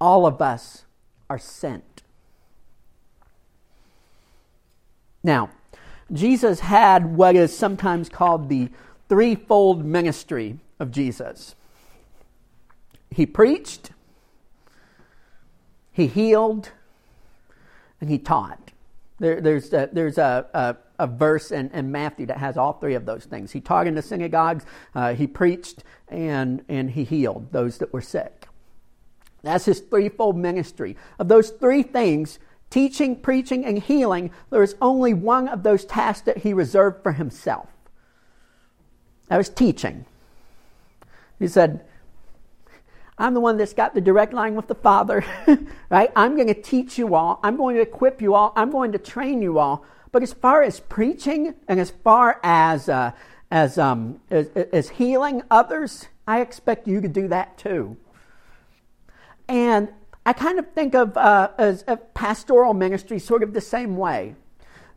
All 0.00 0.26
of 0.26 0.40
us 0.40 0.84
are 1.28 1.38
sent. 1.38 2.02
Now, 5.22 5.50
Jesus 6.12 6.60
had 6.60 7.16
what 7.16 7.36
is 7.36 7.56
sometimes 7.56 8.08
called 8.08 8.48
the 8.48 8.70
threefold 9.08 9.84
ministry 9.84 10.58
of 10.78 10.90
Jesus. 10.90 11.54
He 13.10 13.26
preached, 13.26 13.90
he 15.92 16.06
healed, 16.06 16.70
and 18.00 18.10
he 18.10 18.18
taught. 18.18 18.70
There, 19.18 19.40
there's 19.40 19.72
a, 19.72 19.88
there's 19.92 20.18
a, 20.18 20.46
a, 20.54 21.04
a 21.04 21.06
verse 21.06 21.50
in, 21.50 21.70
in, 21.70 21.90
Matthew 21.90 22.26
that 22.26 22.38
has 22.38 22.56
all 22.56 22.74
three 22.74 22.94
of 22.94 23.04
those 23.04 23.24
things. 23.24 23.50
He 23.50 23.60
taught 23.60 23.86
in 23.86 23.94
the 23.94 24.02
synagogues, 24.02 24.64
uh, 24.94 25.14
he 25.14 25.26
preached, 25.26 25.82
and, 26.08 26.64
and 26.68 26.90
he 26.90 27.02
healed 27.02 27.50
those 27.50 27.78
that 27.78 27.92
were 27.92 28.00
sick. 28.00 28.46
That's 29.42 29.64
his 29.64 29.80
threefold 29.80 30.36
ministry. 30.36 30.96
Of 31.18 31.28
those 31.28 31.50
three 31.50 31.82
things, 31.82 32.38
teaching, 32.70 33.16
preaching, 33.16 33.64
and 33.64 33.78
healing, 33.78 34.30
there 34.50 34.62
is 34.62 34.76
only 34.80 35.14
one 35.14 35.48
of 35.48 35.62
those 35.62 35.84
tasks 35.84 36.22
that 36.26 36.38
he 36.38 36.52
reserved 36.52 37.02
for 37.02 37.12
himself. 37.12 37.68
That 39.28 39.38
was 39.38 39.48
teaching. 39.48 40.04
He 41.38 41.48
said, 41.48 41.84
I'm 43.18 43.34
the 43.34 43.40
one 43.40 43.56
that's 43.56 43.72
got 43.72 43.94
the 43.94 44.00
direct 44.00 44.32
line 44.32 44.54
with 44.54 44.68
the 44.68 44.74
Father, 44.76 45.24
right? 45.90 46.10
I'm 46.14 46.36
going 46.36 46.46
to 46.46 46.54
teach 46.54 46.98
you 46.98 47.14
all. 47.14 47.40
I'm 47.42 47.56
going 47.56 47.74
to 47.76 47.82
equip 47.82 48.22
you 48.22 48.34
all. 48.34 48.52
I'm 48.54 48.70
going 48.70 48.92
to 48.92 48.98
train 48.98 49.42
you 49.42 49.58
all. 49.58 49.84
But 50.12 50.22
as 50.22 50.32
far 50.32 50.62
as 50.62 50.80
preaching 50.80 51.54
and 51.66 51.80
as 51.80 51.90
far 51.90 52.40
as, 52.42 52.88
uh, 52.88 53.10
as, 53.50 53.76
um, 53.76 54.20
as, 54.30 54.48
as 54.50 54.90
healing 54.90 55.42
others, 55.50 56.06
I 56.26 56.40
expect 56.40 56.86
you 56.86 57.00
to 57.00 57.08
do 57.08 57.28
that 57.28 57.58
too. 57.58 57.96
And 59.48 59.88
I 60.24 60.32
kind 60.32 60.58
of 60.58 60.70
think 60.72 60.94
of 60.94 61.16
uh, 61.16 61.50
as 61.58 61.84
a 61.88 61.96
pastoral 61.96 62.74
ministry 62.74 63.18
sort 63.18 63.42
of 63.42 63.52
the 63.52 63.60
same 63.60 63.96
way. 63.96 64.36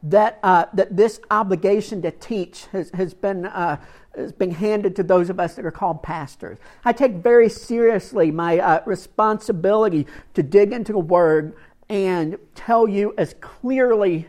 That, 0.03 0.39
uh, 0.41 0.65
that 0.73 0.97
this 0.97 1.19
obligation 1.29 2.01
to 2.01 2.09
teach 2.09 2.65
has, 2.71 2.89
has 2.95 3.13
been 3.13 3.45
uh, 3.45 3.77
is 4.15 4.31
being 4.31 4.51
handed 4.51 4.95
to 4.97 5.03
those 5.03 5.29
of 5.29 5.39
us 5.39 5.55
that 5.55 5.65
are 5.65 5.71
called 5.71 6.03
pastors. 6.03 6.57
I 6.83 6.93
take 6.93 7.13
very 7.13 7.49
seriously 7.49 8.31
my 8.31 8.59
uh, 8.59 8.83
responsibility 8.85 10.07
to 10.33 10.43
dig 10.43 10.73
into 10.73 10.91
the 10.91 10.99
Word 10.99 11.55
and 11.89 12.37
tell 12.55 12.87
you 12.87 13.13
as 13.17 13.35
clearly 13.41 14.27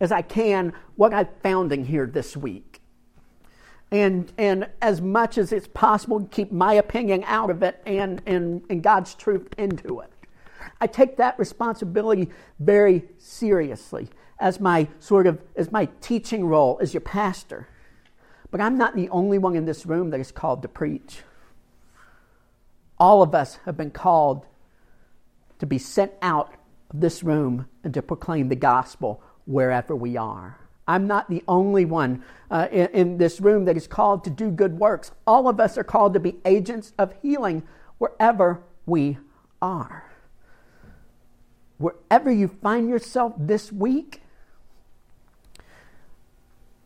as 0.00 0.12
I 0.12 0.22
can 0.22 0.72
what 0.96 1.14
I 1.14 1.24
found 1.42 1.72
in 1.72 1.84
here 1.84 2.06
this 2.06 2.36
week. 2.36 2.80
And, 3.90 4.32
and 4.36 4.68
as 4.82 5.00
much 5.00 5.38
as 5.38 5.52
it's 5.52 5.68
possible, 5.68 6.20
to 6.20 6.26
keep 6.26 6.50
my 6.50 6.74
opinion 6.74 7.22
out 7.26 7.50
of 7.50 7.62
it 7.62 7.80
and, 7.86 8.20
and, 8.26 8.62
and 8.68 8.82
God's 8.82 9.14
truth 9.14 9.48
into 9.56 10.00
it. 10.00 10.10
I 10.80 10.86
take 10.86 11.16
that 11.18 11.38
responsibility 11.38 12.30
very 12.58 13.04
seriously 13.18 14.08
as 14.38 14.60
my 14.60 14.88
sort 14.98 15.26
of 15.26 15.40
as 15.54 15.72
my 15.72 15.86
teaching 16.00 16.44
role 16.44 16.78
as 16.80 16.92
your 16.92 17.00
pastor. 17.00 17.68
But 18.50 18.60
I'm 18.60 18.78
not 18.78 18.94
the 18.94 19.08
only 19.10 19.38
one 19.38 19.56
in 19.56 19.64
this 19.64 19.86
room 19.86 20.10
that 20.10 20.20
is 20.20 20.32
called 20.32 20.62
to 20.62 20.68
preach. 20.68 21.22
All 22.98 23.22
of 23.22 23.34
us 23.34 23.58
have 23.64 23.76
been 23.76 23.90
called 23.90 24.46
to 25.58 25.66
be 25.66 25.78
sent 25.78 26.12
out 26.22 26.54
of 26.90 27.00
this 27.00 27.22
room 27.22 27.66
and 27.84 27.92
to 27.94 28.02
proclaim 28.02 28.48
the 28.48 28.56
gospel 28.56 29.22
wherever 29.46 29.94
we 29.94 30.16
are. 30.16 30.58
I'm 30.88 31.06
not 31.06 31.28
the 31.28 31.42
only 31.48 31.84
one 31.84 32.22
uh, 32.50 32.68
in, 32.70 32.86
in 32.88 33.18
this 33.18 33.40
room 33.40 33.64
that 33.64 33.76
is 33.76 33.86
called 33.86 34.22
to 34.24 34.30
do 34.30 34.50
good 34.50 34.78
works. 34.78 35.10
All 35.26 35.48
of 35.48 35.58
us 35.58 35.76
are 35.76 35.84
called 35.84 36.14
to 36.14 36.20
be 36.20 36.36
agents 36.44 36.92
of 36.98 37.14
healing 37.22 37.64
wherever 37.98 38.62
we 38.84 39.18
are. 39.60 40.04
Wherever 41.78 42.30
you 42.30 42.48
find 42.48 42.88
yourself 42.88 43.34
this 43.36 43.72
week, 43.72 44.22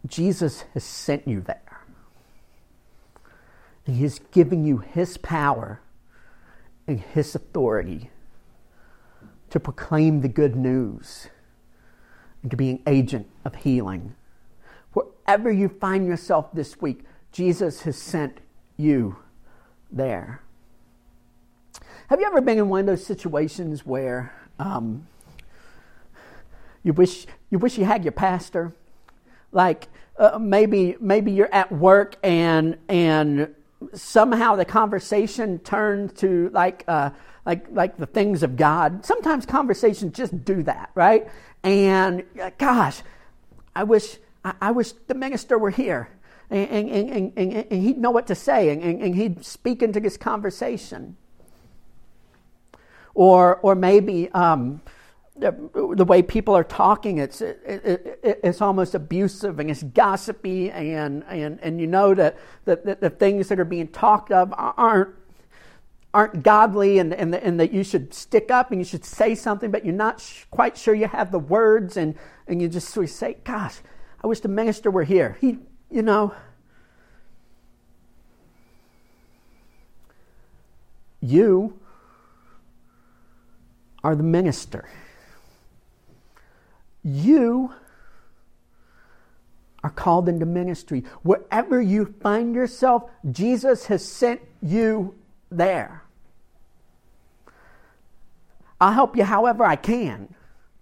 Jesus 0.06 0.64
has 0.74 0.84
sent 0.84 1.26
you 1.28 1.40
there. 1.40 1.84
And 3.86 3.96
He 3.96 4.04
is 4.04 4.20
giving 4.32 4.64
you 4.64 4.78
His 4.78 5.16
power 5.18 5.80
and 6.86 7.00
His 7.00 7.34
authority 7.34 8.10
to 9.50 9.60
proclaim 9.60 10.20
the 10.20 10.28
good 10.28 10.56
news 10.56 11.28
and 12.42 12.50
to 12.50 12.56
be 12.56 12.70
an 12.70 12.82
agent 12.86 13.28
of 13.44 13.54
healing. 13.56 14.14
Wherever 14.92 15.50
you 15.50 15.68
find 15.68 16.06
yourself 16.06 16.52
this 16.52 16.80
week, 16.80 17.04
Jesus 17.32 17.82
has 17.82 17.96
sent 17.96 18.38
you 18.76 19.16
there. 19.90 20.42
Have 22.08 22.20
you 22.20 22.26
ever 22.26 22.40
been 22.40 22.58
in 22.58 22.68
one 22.68 22.80
of 22.80 22.86
those 22.86 23.04
situations 23.04 23.86
where 23.86 24.32
um, 24.58 25.06
you 26.82 26.92
wish 26.92 27.26
you 27.50 27.58
wish 27.58 27.78
you 27.78 27.84
had 27.84 28.04
your 28.04 28.12
pastor 28.12 28.72
like 29.52 29.88
uh, 30.18 30.38
maybe 30.38 30.96
maybe 31.00 31.32
you're 31.32 31.52
at 31.52 31.72
work 31.72 32.16
and 32.22 32.76
and 32.88 33.54
somehow 33.94 34.56
the 34.56 34.64
conversation 34.64 35.58
turned 35.60 36.16
to 36.16 36.50
like 36.52 36.84
uh, 36.86 37.10
like 37.46 37.66
like 37.70 37.96
the 37.96 38.06
things 38.06 38.42
of 38.42 38.56
God. 38.56 39.04
Sometimes 39.04 39.46
conversations 39.46 40.16
just 40.16 40.44
do 40.44 40.62
that, 40.64 40.90
right? 40.94 41.28
And 41.62 42.24
uh, 42.40 42.50
gosh, 42.58 43.02
I 43.74 43.84
wish 43.84 44.18
I, 44.44 44.54
I 44.60 44.70
wish 44.72 44.92
the 44.92 45.14
minister 45.14 45.58
were 45.58 45.70
here. 45.70 46.08
And, 46.50 46.90
and, 46.90 47.32
and, 47.36 47.66
and, 47.70 47.82
he'd 47.82 47.96
know 47.96 48.10
what 48.10 48.26
to 48.26 48.34
say, 48.34 48.70
and, 48.70 48.82
and 48.82 49.14
he'd 49.14 49.44
speak 49.44 49.84
into 49.84 50.00
this 50.00 50.16
conversation. 50.16 51.16
Or, 53.14 53.58
or 53.58 53.76
maybe 53.76 54.28
um, 54.30 54.80
the 55.40 56.04
way 56.04 56.22
people 56.22 56.54
are 56.56 56.64
talking, 56.64 57.18
it's 57.18 57.40
it, 57.40 57.60
it, 57.64 58.40
it's 58.44 58.60
almost 58.60 58.94
abusive 58.94 59.58
and 59.58 59.70
it's 59.70 59.82
gossipy, 59.82 60.70
and 60.70 61.24
and 61.28 61.58
and 61.62 61.80
you 61.80 61.86
know 61.86 62.14
that, 62.14 62.38
that, 62.64 62.84
that 62.84 63.00
the 63.00 63.10
things 63.10 63.48
that 63.48 63.58
are 63.58 63.64
being 63.64 63.88
talked 63.88 64.30
of 64.30 64.52
aren't 64.56 65.14
aren't 66.12 66.42
godly, 66.42 66.98
and 66.98 67.12
and, 67.14 67.34
and 67.34 67.58
that 67.60 67.72
you 67.72 67.82
should 67.82 68.12
stick 68.14 68.50
up 68.50 68.70
and 68.70 68.80
you 68.80 68.84
should 68.84 69.04
say 69.04 69.34
something, 69.34 69.70
but 69.70 69.84
you're 69.84 69.94
not 69.94 70.20
sh- 70.20 70.44
quite 70.50 70.76
sure 70.76 70.94
you 70.94 71.08
have 71.08 71.32
the 71.32 71.38
words, 71.38 71.96
and 71.96 72.14
and 72.46 72.60
you 72.60 72.68
just 72.68 72.88
sort 72.88 73.04
of 73.04 73.10
say, 73.10 73.36
"Gosh, 73.44 73.78
I 74.22 74.26
wish 74.26 74.40
the 74.40 74.48
minister 74.48 74.90
were 74.90 75.04
here." 75.04 75.36
He, 75.40 75.58
you 75.90 76.02
know. 76.02 76.34
You 81.20 81.78
are 84.02 84.16
the 84.16 84.22
minister. 84.22 84.88
You 87.02 87.72
are 89.82 89.90
called 89.90 90.28
into 90.28 90.46
ministry. 90.46 91.04
Wherever 91.22 91.80
you 91.80 92.14
find 92.22 92.54
yourself, 92.54 93.10
Jesus 93.30 93.86
has 93.86 94.06
sent 94.06 94.40
you 94.62 95.14
there. 95.50 96.04
I'll 98.80 98.92
help 98.92 99.16
you 99.16 99.24
however 99.24 99.64
I 99.64 99.76
can, 99.76 100.34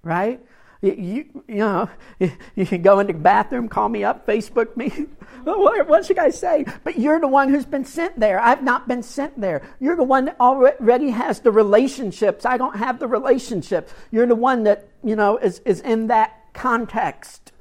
right? 0.03 0.41
You, 0.81 0.93
you, 0.93 1.43
you 1.49 1.57
know, 1.57 1.91
you 2.55 2.67
can 2.67 2.83
go 2.83 3.01
into 3.01 3.13
the 3.13 3.19
bathroom, 3.19 3.69
call 3.69 3.89
me 3.89 4.05
up, 4.05 4.27
Facebook 4.27 4.77
me. 4.77 4.89
what, 5.45 5.89
what 5.89 6.07
should 6.07 6.19
I 6.19 6.31
say? 6.31 6.65
But 6.85 6.99
you're 6.99 7.21
the 7.21 7.29
one 7.29 7.49
who's 7.49 7.67
been 7.67 7.85
sent 7.85 8.19
there. 8.19 8.41
I've 8.41 8.63
not 8.63 8.87
been 8.87 9.03
sent 9.03 9.41
there. 9.41 9.63
You're 9.81 9.97
the 9.97 10.05
one 10.05 10.27
that 10.27 10.39
already 10.41 11.11
has 11.11 11.41
the 11.41 11.51
relationships. 11.51 12.45
I 12.45 12.57
don't 12.57 12.77
have 12.77 13.01
the 13.01 13.09
relationships. 13.09 13.93
You're 14.11 14.27
the 14.27 14.37
one 14.37 14.65
that, 14.65 14.89
you 15.03 15.17
know, 15.17 15.37
is, 15.39 15.61
is 15.65 15.81
in 15.81 16.07
that 16.09 16.53
context. 16.53 17.53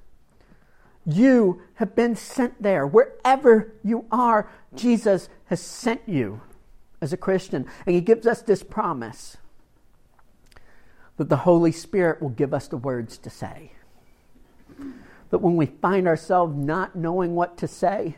You 1.05 1.61
have 1.75 1.95
been 1.95 2.15
sent 2.15 2.61
there. 2.61 2.85
Wherever 2.85 3.73
you 3.83 4.05
are, 4.11 4.49
Jesus 4.75 5.29
has 5.45 5.61
sent 5.61 6.01
you 6.05 6.41
as 7.01 7.13
a 7.13 7.17
Christian. 7.17 7.65
And 7.85 7.95
he 7.95 8.01
gives 8.01 8.27
us 8.27 8.41
this 8.41 8.61
promise 8.61 9.37
that 11.17 11.29
the 11.29 11.37
Holy 11.37 11.71
Spirit 11.71 12.21
will 12.21 12.29
give 12.29 12.53
us 12.53 12.67
the 12.67 12.77
words 12.77 13.17
to 13.19 13.29
say. 13.29 13.73
That 15.29 15.39
when 15.39 15.57
we 15.57 15.65
find 15.65 16.07
ourselves 16.07 16.55
not 16.55 16.95
knowing 16.95 17.35
what 17.35 17.57
to 17.57 17.67
say, 17.67 18.17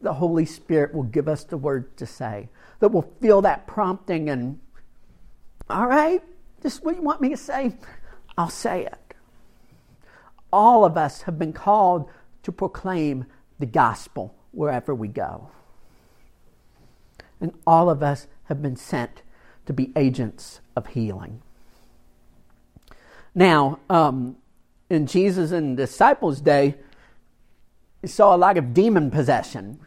the 0.00 0.14
Holy 0.14 0.46
Spirit 0.46 0.94
will 0.94 1.02
give 1.02 1.28
us 1.28 1.44
the 1.44 1.58
words 1.58 1.88
to 1.96 2.06
say. 2.06 2.48
That 2.78 2.88
we'll 2.88 3.10
feel 3.20 3.42
that 3.42 3.66
prompting 3.66 4.30
and, 4.30 4.58
all 5.68 5.86
right, 5.86 6.22
Just 6.62 6.84
what 6.84 6.96
you 6.96 7.02
want 7.02 7.20
me 7.20 7.30
to 7.30 7.36
say? 7.36 7.76
I'll 8.36 8.50
say 8.50 8.84
it. 8.84 9.14
All 10.52 10.84
of 10.84 10.96
us 10.96 11.22
have 11.22 11.38
been 11.38 11.52
called 11.52 12.10
to 12.42 12.52
proclaim 12.52 13.26
the 13.58 13.66
gospel 13.66 14.34
wherever 14.50 14.94
we 14.94 15.08
go. 15.08 15.50
And 17.40 17.52
all 17.66 17.88
of 17.88 18.02
us 18.02 18.26
have 18.44 18.60
been 18.60 18.76
sent 18.76 19.22
to 19.66 19.72
be 19.72 19.92
agents 19.96 20.60
of 20.76 20.88
healing. 20.88 21.42
Now, 23.34 23.78
um, 23.88 24.36
in 24.88 25.06
Jesus 25.06 25.52
and 25.52 25.76
disciples' 25.76 26.40
day, 26.40 26.74
you 28.02 28.08
saw 28.08 28.34
a 28.34 28.38
lot 28.38 28.58
of 28.58 28.74
demon 28.74 29.10
possession, 29.10 29.78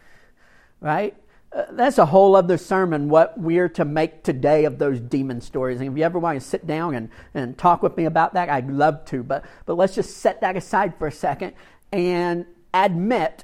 right? 0.79 1.15
Uh, 1.51 1.65
that's 1.71 1.97
a 1.97 2.05
whole 2.05 2.35
other 2.35 2.57
sermon, 2.57 3.09
what 3.09 3.37
we're 3.39 3.69
to 3.69 3.85
make 3.85 4.23
today 4.23 4.65
of 4.65 4.79
those 4.79 4.99
demon 4.99 5.41
stories. 5.41 5.79
And 5.79 5.91
if 5.91 5.97
you 5.97 6.03
ever 6.03 6.17
want 6.17 6.39
to 6.39 6.45
sit 6.45 6.65
down 6.65 6.95
and, 6.95 7.09
and 7.33 7.57
talk 7.57 7.83
with 7.83 7.95
me 7.97 8.05
about 8.05 8.33
that, 8.33 8.49
I'd 8.49 8.69
love 8.69 9.05
to. 9.05 9.23
But, 9.23 9.45
but 9.65 9.75
let's 9.75 9.93
just 9.93 10.17
set 10.17 10.41
that 10.41 10.55
aside 10.55 10.97
for 10.97 11.07
a 11.07 11.11
second 11.11 11.53
and 11.91 12.45
admit 12.73 13.43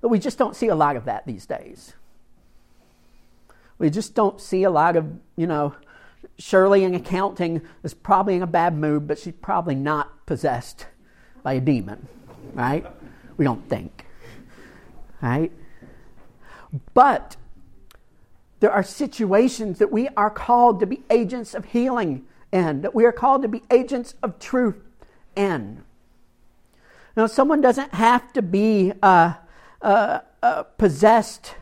that 0.00 0.08
we 0.08 0.18
just 0.18 0.38
don't 0.38 0.56
see 0.56 0.68
a 0.68 0.74
lot 0.74 0.96
of 0.96 1.04
that 1.06 1.26
these 1.26 1.44
days. 1.44 1.94
We 3.78 3.90
just 3.90 4.14
don't 4.14 4.40
see 4.40 4.62
a 4.62 4.70
lot 4.70 4.96
of, 4.96 5.06
you 5.36 5.46
know, 5.46 5.74
Shirley 6.38 6.84
in 6.84 6.94
accounting 6.94 7.62
is 7.82 7.94
probably 7.94 8.36
in 8.36 8.42
a 8.42 8.46
bad 8.46 8.76
mood, 8.76 9.06
but 9.06 9.18
she's 9.18 9.34
probably 9.34 9.74
not 9.74 10.26
possessed 10.26 10.86
by 11.42 11.54
a 11.54 11.60
demon, 11.60 12.06
right? 12.54 12.86
We 13.36 13.44
don't 13.44 13.68
think, 13.68 14.06
right? 15.22 15.52
But 16.94 17.36
there 18.60 18.72
are 18.72 18.82
situations 18.82 19.78
that 19.78 19.92
we 19.92 20.08
are 20.16 20.30
called 20.30 20.80
to 20.80 20.86
be 20.86 21.02
agents 21.10 21.54
of 21.54 21.66
healing 21.66 22.26
in, 22.52 22.82
that 22.82 22.94
we 22.94 23.04
are 23.04 23.12
called 23.12 23.42
to 23.42 23.48
be 23.48 23.62
agents 23.70 24.14
of 24.22 24.38
truth 24.38 24.82
in. 25.36 25.84
Now, 27.16 27.26
someone 27.26 27.60
doesn't 27.60 27.94
have 27.94 28.32
to 28.34 28.42
be 28.42 28.92
uh, 29.02 29.34
uh, 29.80 30.20
uh, 30.42 30.62
possessed 30.64 31.54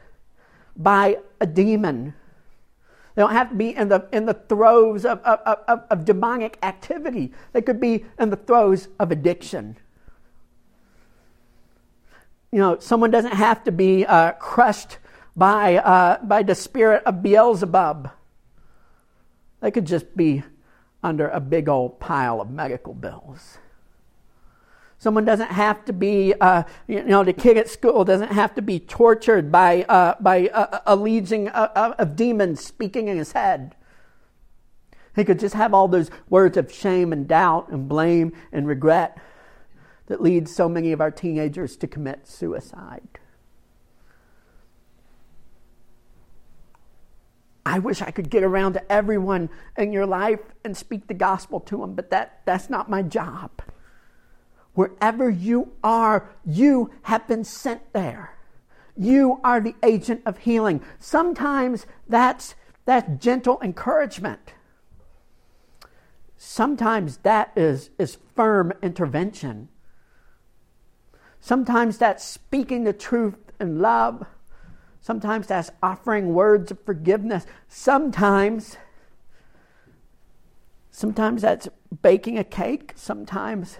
by 0.77 1.18
a 1.40 1.46
demon. 1.46 2.14
They 3.14 3.22
don't 3.22 3.33
have 3.33 3.50
to 3.50 3.55
be 3.55 3.74
in 3.74 3.88
the, 3.88 4.09
in 4.12 4.27
the 4.27 4.35
throes 4.35 5.05
of, 5.05 5.20
of, 5.20 5.38
of, 5.68 5.85
of 5.88 6.05
demonic 6.05 6.59
activity. 6.62 7.33
They 7.53 7.62
could 7.62 7.81
be 7.81 8.05
in 8.18 8.31
the 8.31 8.37
throes 8.37 8.88
of 8.98 9.12
addiction. 9.12 9.77
You 12.50 12.59
know, 12.59 12.79
someone 12.79 13.11
doesn't 13.11 13.35
have 13.35 13.64
to 13.64 13.72
be 13.72 14.05
uh, 14.05 14.33
crushed 14.33 14.98
by, 15.37 15.77
uh, 15.77 16.24
by 16.24 16.42
the 16.42 16.55
spirit 16.55 17.03
of 17.05 17.22
Beelzebub. 17.22 18.11
They 19.61 19.70
could 19.70 19.87
just 19.87 20.16
be 20.16 20.42
under 21.03 21.29
a 21.29 21.40
big 21.40 21.68
old 21.68 22.00
pile 22.00 22.40
of 22.40 22.50
medical 22.50 22.94
bills. 22.94 23.59
Someone 25.05 25.27
doesn't 25.27 25.51
have 25.51 25.85
to 25.85 25.93
be, 25.93 26.33
uh, 26.40 26.62
you 26.87 27.03
know, 27.03 27.23
the 27.23 27.35
kid 27.35 27.59
at 27.59 27.69
school 27.69 28.07
doesn't 28.07 28.33
have 28.33 28.55
to 28.55 28.62
be 28.62 28.81
tortured 28.81 29.53
by, 29.53 29.83
uh, 29.83 30.14
by 30.19 30.49
a, 30.55 30.81
a 30.87 30.97
legion 30.97 31.49
of, 31.49 31.93
of 31.99 32.17
demons 32.17 32.64
speaking 32.64 33.09
in 33.09 33.19
his 33.19 33.33
head. 33.33 33.75
He 35.14 35.23
could 35.23 35.38
just 35.38 35.55
have 35.57 35.75
all 35.75 35.88
those 35.88 36.11
words 36.31 36.57
of 36.57 36.73
shame 36.73 37.12
and 37.12 37.29
doubt 37.29 37.69
and 37.69 37.87
blame 37.87 38.33
and 38.51 38.67
regret 38.67 39.19
that 40.07 40.23
lead 40.23 40.49
so 40.49 40.71
many 40.71 40.90
of 40.90 41.03
our 41.03 41.11
teenagers 41.11 41.77
to 41.77 41.87
commit 41.87 42.27
suicide. 42.27 43.19
I 47.67 47.79
wish 47.79 48.01
I 48.01 48.11
could 48.11 48.31
get 48.31 48.43
around 48.43 48.73
to 48.73 48.90
everyone 48.90 49.51
in 49.77 49.93
your 49.93 50.07
life 50.07 50.40
and 50.64 50.75
speak 50.75 51.09
the 51.09 51.12
gospel 51.12 51.61
to 51.61 51.77
them, 51.77 51.95
but 51.95 52.09
that, 52.09 52.40
that's 52.47 52.71
not 52.71 52.88
my 52.88 53.03
job. 53.03 53.51
Wherever 54.75 55.31
you 55.31 55.73
are, 55.83 56.29
you 56.45 56.91
have 57.03 57.27
been 57.29 57.45
sent 57.45 57.93
there. 57.93 58.37
You 58.97 59.41
are 59.43 59.61
the 59.61 59.75
agent 59.83 60.23
of 60.27 60.39
healing. 60.39 60.83
Sometimes 60.99 61.87
that's, 62.09 62.55
that's 62.85 63.23
gentle 63.23 63.59
encouragement. 63.63 64.55
Sometimes 66.37 67.19
that 67.19 67.53
is, 67.57 67.91
is 67.99 68.19
firm 68.35 68.73
intervention. 68.83 69.69
Sometimes 71.41 71.99
that's 71.99 72.25
speaking 72.25 72.85
the 72.85 72.93
truth 72.93 73.53
in 73.61 73.81
love. 73.81 74.27
Sometimes 75.01 75.47
that's 75.47 75.71
offering 75.83 76.35
words 76.35 76.71
of 76.71 76.83
forgiveness. 76.85 77.47
Sometimes, 77.69 78.77
sometimes 80.91 81.43
that's 81.43 81.69
baking 82.03 82.39
a 82.39 82.45
cake. 82.45 82.93
Sometimes 82.97 83.79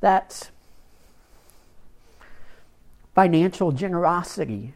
that's 0.00 0.50
financial 3.14 3.72
generosity. 3.72 4.74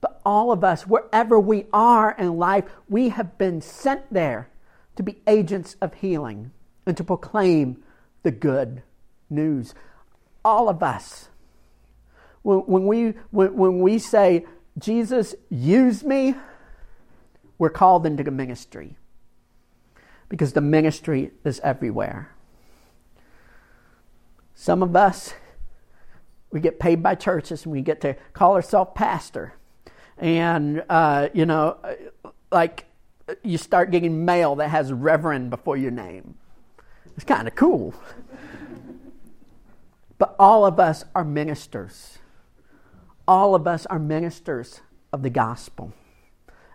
But 0.00 0.20
all 0.24 0.52
of 0.52 0.64
us, 0.64 0.86
wherever 0.86 1.38
we 1.38 1.66
are 1.72 2.14
in 2.18 2.36
life, 2.36 2.64
we 2.88 3.10
have 3.10 3.38
been 3.38 3.60
sent 3.60 4.12
there 4.12 4.48
to 4.96 5.02
be 5.02 5.22
agents 5.26 5.76
of 5.80 5.94
healing 5.94 6.50
and 6.86 6.96
to 6.96 7.04
proclaim 7.04 7.82
the 8.22 8.30
good 8.30 8.82
news. 9.30 9.74
All 10.44 10.68
of 10.68 10.82
us 10.82 11.28
when, 12.44 12.58
when, 12.58 12.86
we, 12.86 13.14
when, 13.30 13.56
when 13.56 13.78
we 13.80 13.98
say, 13.98 14.44
Jesus, 14.78 15.34
use 15.50 16.04
me, 16.04 16.34
we're 17.58 17.70
called 17.70 18.06
into 18.06 18.22
the 18.22 18.30
ministry 18.30 18.96
because 20.28 20.52
the 20.52 20.60
ministry 20.60 21.32
is 21.44 21.58
everywhere. 21.60 22.33
Some 24.54 24.82
of 24.82 24.94
us, 24.96 25.34
we 26.50 26.60
get 26.60 26.78
paid 26.78 27.02
by 27.02 27.14
churches 27.14 27.64
and 27.64 27.72
we 27.72 27.82
get 27.82 28.00
to 28.02 28.16
call 28.32 28.54
ourselves 28.54 28.92
pastor. 28.94 29.54
And, 30.16 30.84
uh, 30.88 31.28
you 31.34 31.46
know, 31.46 31.76
like 32.52 32.86
you 33.42 33.58
start 33.58 33.90
getting 33.90 34.24
mail 34.24 34.54
that 34.56 34.68
has 34.68 34.92
reverend 34.92 35.50
before 35.50 35.76
your 35.76 35.90
name. 35.90 36.36
It's 37.16 37.24
kind 37.24 37.48
of 37.48 37.54
cool. 37.54 37.94
but 40.18 40.36
all 40.38 40.64
of 40.64 40.78
us 40.78 41.04
are 41.14 41.24
ministers 41.24 42.18
all 43.26 43.54
of 43.54 43.66
us 43.66 43.86
are 43.86 43.98
ministers 43.98 44.80
of 45.12 45.22
the 45.22 45.30
gospel. 45.30 45.92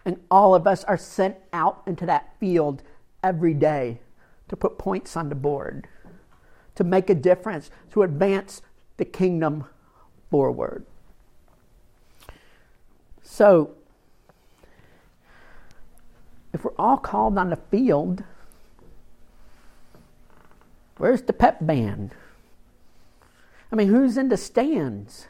And 0.06 0.20
all 0.32 0.56
of 0.56 0.66
us 0.66 0.84
are 0.86 0.98
sent 0.98 1.38
out 1.54 1.84
into 1.86 2.06
that 2.06 2.34
field 2.40 2.82
every 3.24 3.54
day 3.54 4.00
to 4.48 4.56
put 4.56 4.78
points 4.78 5.16
on 5.16 5.30
the 5.30 5.36
board, 5.36 5.88
to 6.80 6.86
make 6.86 7.10
a 7.10 7.14
difference, 7.14 7.70
to 7.92 8.04
advance 8.04 8.62
the 8.96 9.04
kingdom 9.04 9.66
forward. 10.32 10.86
So, 13.22 13.72
if 16.54 16.64
we're 16.64 16.72
all 16.80 16.96
called 16.96 17.38
on 17.38 17.50
the 17.50 17.58
field, 17.58 18.24
where's 20.96 21.22
the 21.24 21.34
pep 21.34 21.58
band? 21.60 22.16
I 23.74 23.76
mean, 23.76 23.90
who's 23.90 24.16
in 24.16 24.30
the 24.30 24.38
stands? 24.38 25.28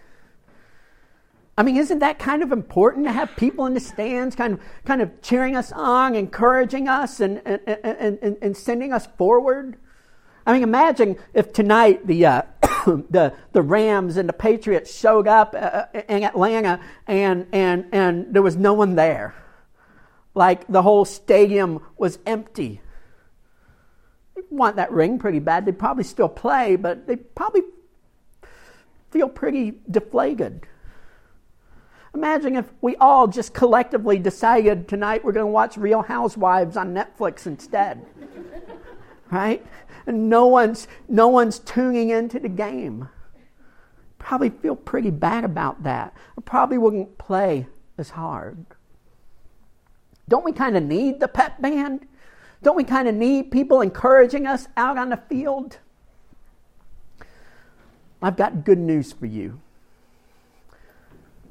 I 1.58 1.64
mean, 1.64 1.78
isn't 1.78 1.98
that 1.98 2.20
kind 2.20 2.44
of 2.44 2.52
important 2.52 3.08
to 3.08 3.12
have 3.12 3.36
people 3.36 3.66
in 3.66 3.74
the 3.74 3.80
stands 3.80 4.36
kind 4.36 4.54
of, 4.54 4.60
kind 4.86 5.02
of 5.02 5.20
cheering 5.24 5.56
us 5.56 5.72
on, 5.72 6.14
encouraging 6.14 6.88
us, 6.88 7.20
and, 7.20 7.42
and, 7.44 7.60
and, 7.66 8.38
and 8.40 8.56
sending 8.56 8.94
us 8.94 9.08
forward? 9.18 9.78
I 10.50 10.54
mean, 10.54 10.64
imagine 10.64 11.16
if 11.36 11.54
tonight 11.54 12.08
the, 12.08 12.26
uh, 12.26 12.42
the, 12.88 13.36
the 13.52 13.62
Rams 13.62 14.18
and 14.18 14.28
the 14.28 14.34
Patriots 14.34 15.00
showed 15.00 15.28
up 15.28 15.54
uh, 15.54 15.58
uh, 15.58 16.02
in 16.10 16.24
Atlanta 16.24 16.80
and, 17.06 17.46
and, 17.52 17.86
and 17.92 18.34
there 18.34 18.42
was 18.42 18.58
no 18.58 18.74
one 18.74 18.96
there. 18.96 19.36
Like 20.34 20.66
the 20.66 20.82
whole 20.82 21.06
stadium 21.06 21.84
was 21.98 22.18
empty. 22.26 22.82
They 24.36 24.42
want 24.50 24.78
that 24.78 24.92
ring 24.92 25.20
pretty 25.20 25.38
bad. 25.38 25.68
They'd 25.68 25.78
probably 25.78 26.04
still 26.04 26.30
play, 26.30 26.76
but 26.78 27.06
they 27.06 27.18
probably 27.18 27.62
feel 29.12 29.30
pretty 29.30 29.76
deflated. 29.88 30.66
Imagine 32.16 32.56
if 32.56 32.66
we 32.82 32.96
all 32.96 33.28
just 33.28 33.54
collectively 33.54 34.18
decided 34.18 34.88
tonight 34.88 35.24
we're 35.24 35.32
going 35.32 35.46
to 35.46 35.52
watch 35.52 35.78
Real 35.78 36.02
Housewives 36.02 36.76
on 36.76 36.96
Netflix 36.96 37.46
instead. 37.46 38.04
Right? 39.32 39.66
And 40.06 40.30
no 40.30 40.48
one's, 40.48 40.88
no 41.08 41.28
one's 41.28 41.60
tuning 41.60 42.10
into 42.10 42.40
the 42.40 42.50
game. 42.50 43.10
Probably 44.18 44.50
feel 44.50 44.76
pretty 44.76 45.12
bad 45.12 45.44
about 45.44 45.84
that. 45.84 46.14
Or 46.38 46.42
probably 46.42 46.78
wouldn't 46.78 47.18
play 47.18 47.68
as 47.98 48.12
hard. 48.12 48.66
Don't 50.28 50.46
we 50.46 50.52
kind 50.52 50.78
of 50.78 50.84
need 50.84 51.20
the 51.20 51.28
pep 51.28 51.62
band? 51.62 52.08
Don't 52.62 52.76
we 52.76 52.84
kind 52.84 53.08
of 53.08 53.16
need 53.16 53.52
people 53.52 53.82
encouraging 53.82 54.46
us 54.46 54.68
out 54.76 54.98
on 54.98 55.10
the 55.10 55.18
field? 55.18 55.78
I've 58.22 58.36
got 58.36 58.66
good 58.66 58.80
news 58.80 59.14
for 59.14 59.26
you 59.26 59.62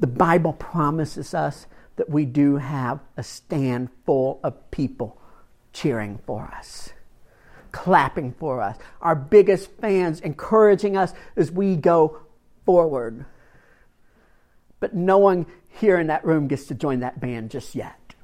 the 0.00 0.06
Bible 0.06 0.52
promises 0.52 1.34
us 1.34 1.66
that 1.96 2.08
we 2.08 2.24
do 2.24 2.56
have 2.56 3.00
a 3.16 3.22
stand 3.22 3.88
full 4.06 4.40
of 4.44 4.70
people 4.70 5.20
cheering 5.72 6.18
for 6.24 6.44
us, 6.56 6.90
clapping 7.72 8.32
for 8.32 8.60
us, 8.60 8.76
our 9.00 9.14
biggest 9.14 9.70
fans 9.80 10.20
encouraging 10.20 10.96
us 10.96 11.12
as 11.36 11.50
we 11.50 11.76
go 11.76 12.20
forward. 12.64 13.24
But 14.80 14.94
no 14.94 15.18
one 15.18 15.46
here 15.70 15.98
in 15.98 16.08
that 16.08 16.24
room 16.24 16.48
gets 16.48 16.66
to 16.66 16.74
join 16.74 17.00
that 17.00 17.20
band 17.20 17.50
just 17.50 17.74
yet. 17.74 18.14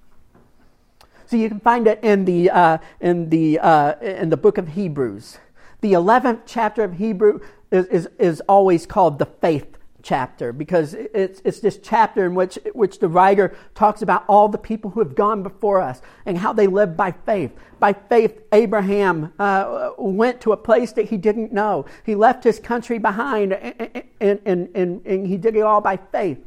So 1.26 1.36
you 1.36 1.48
can 1.48 1.60
find 1.60 1.86
it 1.86 2.00
in 2.02 2.24
the, 2.24 2.50
uh, 2.50 2.78
in 3.00 3.30
the, 3.30 3.58
uh, 3.58 3.94
in 4.00 4.30
the 4.30 4.36
book 4.36 4.58
of 4.58 4.68
Hebrews. 4.68 5.38
The 5.80 5.92
11th 5.92 6.42
chapter 6.46 6.84
of 6.84 6.94
Hebrew 6.94 7.40
is, 7.70 7.86
is, 7.86 8.08
is 8.18 8.40
always 8.42 8.86
called 8.86 9.18
the 9.18 9.26
faith 9.26 9.73
chapter 10.04 10.52
because 10.52 10.94
it's, 10.94 11.40
it's 11.44 11.58
this 11.58 11.78
chapter 11.82 12.24
in 12.24 12.34
which, 12.34 12.58
which 12.74 13.00
the 13.00 13.08
writer 13.08 13.56
talks 13.74 14.02
about 14.02 14.24
all 14.28 14.48
the 14.48 14.58
people 14.58 14.90
who 14.90 15.00
have 15.00 15.16
gone 15.16 15.42
before 15.42 15.80
us 15.80 16.00
and 16.26 16.38
how 16.38 16.52
they 16.52 16.68
lived 16.68 16.96
by 16.96 17.10
faith. 17.10 17.50
By 17.80 17.94
faith, 17.94 18.40
Abraham 18.52 19.32
uh, 19.38 19.92
went 19.98 20.40
to 20.42 20.52
a 20.52 20.56
place 20.56 20.92
that 20.92 21.06
he 21.06 21.16
didn't 21.16 21.52
know. 21.52 21.86
He 22.04 22.14
left 22.14 22.44
his 22.44 22.60
country 22.60 22.98
behind 22.98 23.54
and, 23.54 24.04
and, 24.20 24.40
and, 24.44 24.68
and, 24.76 25.06
and 25.06 25.26
he 25.26 25.36
did 25.36 25.56
it 25.56 25.62
all 25.62 25.80
by 25.80 25.96
faith. 25.96 26.38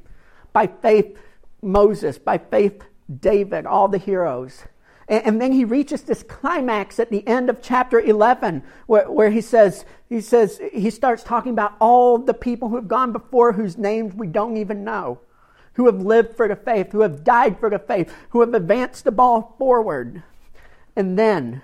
By 0.54 0.68
faith, 0.68 1.18
Moses. 1.62 2.18
By 2.18 2.38
faith, 2.38 2.84
David, 3.20 3.66
all 3.66 3.88
the 3.88 3.98
heroes. 3.98 4.64
And, 5.10 5.42
then 5.42 5.54
he 5.54 5.64
reaches 5.64 6.02
this 6.02 6.22
climax 6.22 7.00
at 7.00 7.10
the 7.10 7.26
end 7.26 7.50
of 7.50 7.62
chapter 7.62 8.00
11 8.00 8.62
where, 8.88 9.10
where 9.10 9.30
he 9.30 9.40
says, 9.40 9.86
he 10.10 10.20
says, 10.20 10.60
he 10.74 10.90
starts 10.90 11.24
talking 11.24 11.54
about 11.54 11.76
all 11.80 12.18
the 12.18 12.34
people 12.34 12.68
who 12.68 12.76
have 12.76 12.90
gone 12.90 13.14
before 13.14 13.54
whose 13.54 13.78
names 13.78 14.14
we 14.14 14.28
don't 14.28 14.58
even 14.58 14.84
know, 14.84 15.20
who 15.74 15.86
have 15.86 16.02
lived 16.02 16.36
for 16.36 16.50
the 16.50 16.58
faith, 16.58 16.92
who 16.92 17.02
have 17.02 17.24
died 17.24 17.58
for 17.58 17.70
the 17.70 17.80
faith, 17.80 18.14
who 18.32 18.42
have 18.42 18.54
advanced 18.54 19.06
the 19.06 19.12
ball 19.12 19.56
forward. 19.58 20.24
And 20.98 21.18
then, 21.18 21.62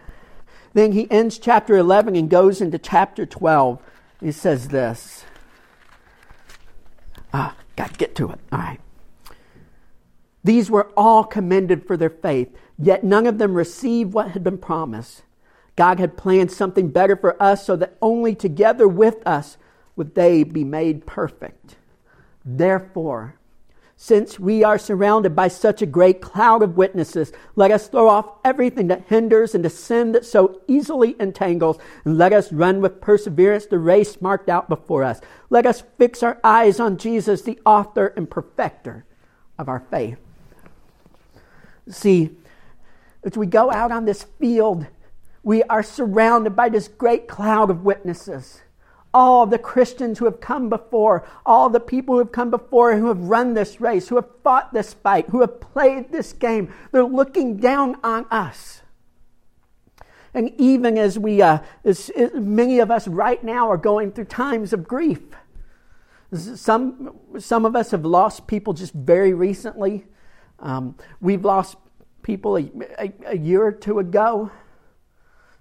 then 0.73 0.93
he 0.93 1.11
ends 1.11 1.37
chapter 1.37 1.75
11 1.75 2.15
and 2.15 2.29
goes 2.29 2.61
into 2.61 2.77
chapter 2.77 3.25
12. 3.25 3.81
He 4.21 4.31
says 4.31 4.69
this. 4.69 5.25
Ah, 7.33 7.57
got 7.75 7.91
to 7.91 7.97
get 7.97 8.15
to 8.15 8.31
it. 8.31 8.39
All 8.53 8.59
right. 8.59 8.79
These 10.43 10.69
were 10.69 10.91
all 10.97 11.23
commended 11.23 11.87
for 11.87 11.95
their 11.95 12.09
faith 12.09 12.49
Yet 12.77 13.03
none 13.03 13.27
of 13.27 13.37
them 13.37 13.53
received 13.53 14.13
what 14.13 14.31
had 14.31 14.43
been 14.43 14.57
promised. 14.57 15.23
God 15.75 15.99
had 15.99 16.17
planned 16.17 16.51
something 16.51 16.89
better 16.89 17.15
for 17.15 17.41
us 17.41 17.65
so 17.65 17.75
that 17.75 17.97
only 18.01 18.35
together 18.35 18.87
with 18.87 19.25
us 19.25 19.57
would 19.95 20.15
they 20.15 20.43
be 20.43 20.63
made 20.63 21.05
perfect. 21.05 21.75
Therefore, 22.43 23.35
since 23.95 24.39
we 24.39 24.63
are 24.63 24.77
surrounded 24.77 25.35
by 25.35 25.47
such 25.47 25.81
a 25.81 25.87
great 25.87 26.19
cloud 26.19 26.61
of 26.61 26.75
witnesses, 26.75 27.31
let 27.55 27.71
us 27.71 27.87
throw 27.87 28.09
off 28.09 28.27
everything 28.43 28.87
that 28.87 29.05
hinders 29.07 29.55
and 29.55 29.63
the 29.63 29.69
sin 29.69 30.11
that 30.11 30.25
so 30.25 30.61
easily 30.67 31.15
entangles, 31.19 31.77
and 32.03 32.17
let 32.17 32.33
us 32.33 32.51
run 32.51 32.81
with 32.81 32.99
perseverance 32.99 33.67
the 33.67 33.79
race 33.79 34.19
marked 34.19 34.49
out 34.49 34.67
before 34.67 35.03
us. 35.03 35.21
Let 35.49 35.65
us 35.65 35.83
fix 35.97 36.21
our 36.21 36.39
eyes 36.43 36.79
on 36.79 36.97
Jesus, 36.97 37.43
the 37.43 37.59
author 37.65 38.07
and 38.17 38.29
perfecter 38.29 39.05
of 39.57 39.69
our 39.69 39.79
faith. 39.79 40.22
See, 41.89 42.31
as 43.23 43.37
we 43.37 43.45
go 43.45 43.71
out 43.71 43.91
on 43.91 44.05
this 44.05 44.23
field, 44.39 44.85
we 45.43 45.63
are 45.63 45.83
surrounded 45.83 46.55
by 46.55 46.69
this 46.69 46.87
great 46.87 47.27
cloud 47.27 47.69
of 47.69 47.83
witnesses. 47.83 48.61
All 49.13 49.45
the 49.45 49.59
Christians 49.59 50.17
who 50.17 50.25
have 50.25 50.39
come 50.39 50.69
before, 50.69 51.27
all 51.45 51.69
the 51.69 51.79
people 51.79 52.15
who 52.15 52.19
have 52.19 52.31
come 52.31 52.49
before 52.49 52.95
who 52.95 53.09
have 53.09 53.19
run 53.19 53.53
this 53.53 53.79
race, 53.79 54.07
who 54.07 54.15
have 54.15 54.27
fought 54.43 54.73
this 54.73 54.93
fight, 54.93 55.29
who 55.29 55.41
have 55.41 55.61
played 55.61 56.11
this 56.11 56.33
game, 56.33 56.73
they're 56.91 57.03
looking 57.03 57.57
down 57.57 57.97
on 58.03 58.25
us. 58.31 58.81
And 60.33 60.51
even 60.57 60.97
as 60.97 61.19
we, 61.19 61.41
uh, 61.41 61.59
as, 61.83 62.09
as 62.11 62.33
many 62.33 62.79
of 62.79 62.89
us 62.89 63.07
right 63.07 63.43
now 63.43 63.69
are 63.69 63.77
going 63.77 64.11
through 64.11 64.25
times 64.25 64.73
of 64.73 64.87
grief, 64.87 65.21
some, 66.33 67.15
some 67.37 67.65
of 67.65 67.75
us 67.75 67.91
have 67.91 68.05
lost 68.05 68.47
people 68.47 68.73
just 68.73 68.93
very 68.93 69.33
recently. 69.33 70.05
Um, 70.63 70.95
we've 71.19 71.43
lost 71.43 71.75
people 72.23 72.57
a, 72.57 72.71
a, 72.97 73.13
a, 73.27 73.37
year 73.37 73.63
or 73.63 73.71
two 73.73 73.99
ago. 73.99 74.49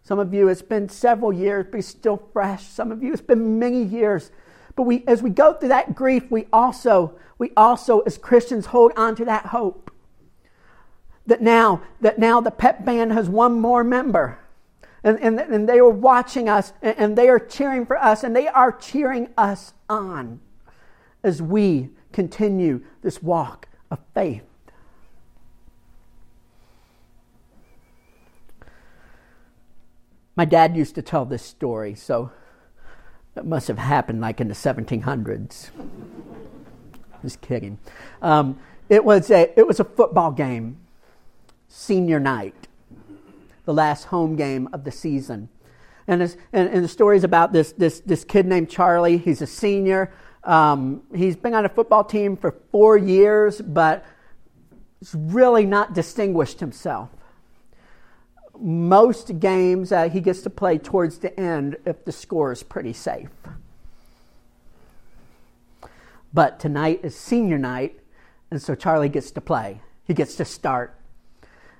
Some 0.04 0.20
of 0.20 0.32
you, 0.32 0.46
it's 0.46 0.62
been 0.62 0.88
several 0.88 1.32
years, 1.32 1.66
but 1.70 1.78
it's 1.78 1.88
still 1.88 2.22
fresh. 2.32 2.64
Some 2.64 2.92
of 2.92 3.02
you, 3.02 3.12
it's 3.12 3.20
been 3.20 3.58
many 3.58 3.82
years. 3.82 4.30
But 4.76 4.84
we, 4.84 5.04
as 5.08 5.20
we 5.20 5.30
go 5.30 5.54
through 5.54 5.70
that 5.70 5.96
grief, 5.96 6.30
we 6.30 6.46
also, 6.52 7.18
we 7.36 7.50
also, 7.56 8.00
as 8.00 8.16
Christians, 8.16 8.66
hold 8.66 8.92
on 8.96 9.16
to 9.16 9.24
that 9.24 9.46
hope. 9.46 9.90
That 11.26 11.42
now, 11.42 11.82
that 12.00 12.20
now 12.20 12.40
the 12.40 12.52
pep 12.52 12.84
band 12.84 13.12
has 13.12 13.28
one 13.28 13.60
more 13.60 13.82
member. 13.82 14.38
And, 15.02 15.18
and, 15.18 15.40
and 15.40 15.68
they 15.68 15.80
are 15.80 15.88
watching 15.88 16.48
us 16.48 16.72
and, 16.80 16.96
and 16.96 17.18
they 17.18 17.28
are 17.28 17.40
cheering 17.40 17.86
for 17.86 17.96
us 17.96 18.22
and 18.22 18.36
they 18.36 18.46
are 18.46 18.70
cheering 18.70 19.30
us 19.36 19.74
on 19.90 20.38
as 21.24 21.42
we 21.42 21.90
continue 22.12 22.82
this 23.02 23.20
walk 23.20 23.66
of 23.90 23.98
faith. 24.14 24.44
My 30.34 30.44
dad 30.46 30.76
used 30.76 30.94
to 30.94 31.02
tell 31.02 31.26
this 31.26 31.42
story, 31.42 31.94
so 31.94 32.30
it 33.36 33.44
must 33.44 33.68
have 33.68 33.78
happened 33.78 34.20
like 34.20 34.40
in 34.40 34.48
the 34.48 34.54
1700s. 34.54 35.70
Just 37.20 37.40
kidding. 37.42 37.78
Um, 38.22 38.58
it, 38.88 39.04
was 39.04 39.30
a, 39.30 39.52
it 39.58 39.66
was 39.66 39.78
a 39.78 39.84
football 39.84 40.30
game, 40.32 40.78
senior 41.68 42.18
night, 42.18 42.68
the 43.66 43.74
last 43.74 44.04
home 44.04 44.36
game 44.36 44.68
of 44.72 44.84
the 44.84 44.90
season. 44.90 45.50
And, 46.08 46.22
and, 46.22 46.68
and 46.68 46.84
the 46.84 46.88
story 46.88 47.16
is 47.16 47.24
about 47.24 47.52
this, 47.52 47.72
this, 47.72 48.00
this 48.00 48.24
kid 48.24 48.46
named 48.46 48.70
Charlie. 48.70 49.18
He's 49.18 49.42
a 49.42 49.46
senior. 49.46 50.12
Um, 50.44 51.02
he's 51.14 51.36
been 51.36 51.54
on 51.54 51.66
a 51.66 51.68
football 51.68 52.04
team 52.04 52.36
for 52.38 52.56
four 52.72 52.96
years, 52.96 53.60
but 53.60 54.04
he's 54.98 55.14
really 55.14 55.66
not 55.66 55.92
distinguished 55.92 56.58
himself 56.58 57.10
most 58.58 59.40
games 59.40 59.92
uh, 59.92 60.08
he 60.08 60.20
gets 60.20 60.42
to 60.42 60.50
play 60.50 60.78
towards 60.78 61.18
the 61.18 61.38
end 61.38 61.76
if 61.84 62.04
the 62.04 62.12
score 62.12 62.52
is 62.52 62.62
pretty 62.62 62.92
safe. 62.92 63.30
But 66.32 66.58
tonight 66.58 67.00
is 67.02 67.16
senior 67.16 67.58
night, 67.58 67.98
and 68.50 68.60
so 68.60 68.74
Charlie 68.74 69.08
gets 69.08 69.30
to 69.32 69.40
play. 69.40 69.82
He 70.06 70.14
gets 70.14 70.34
to 70.36 70.44
start. 70.44 70.98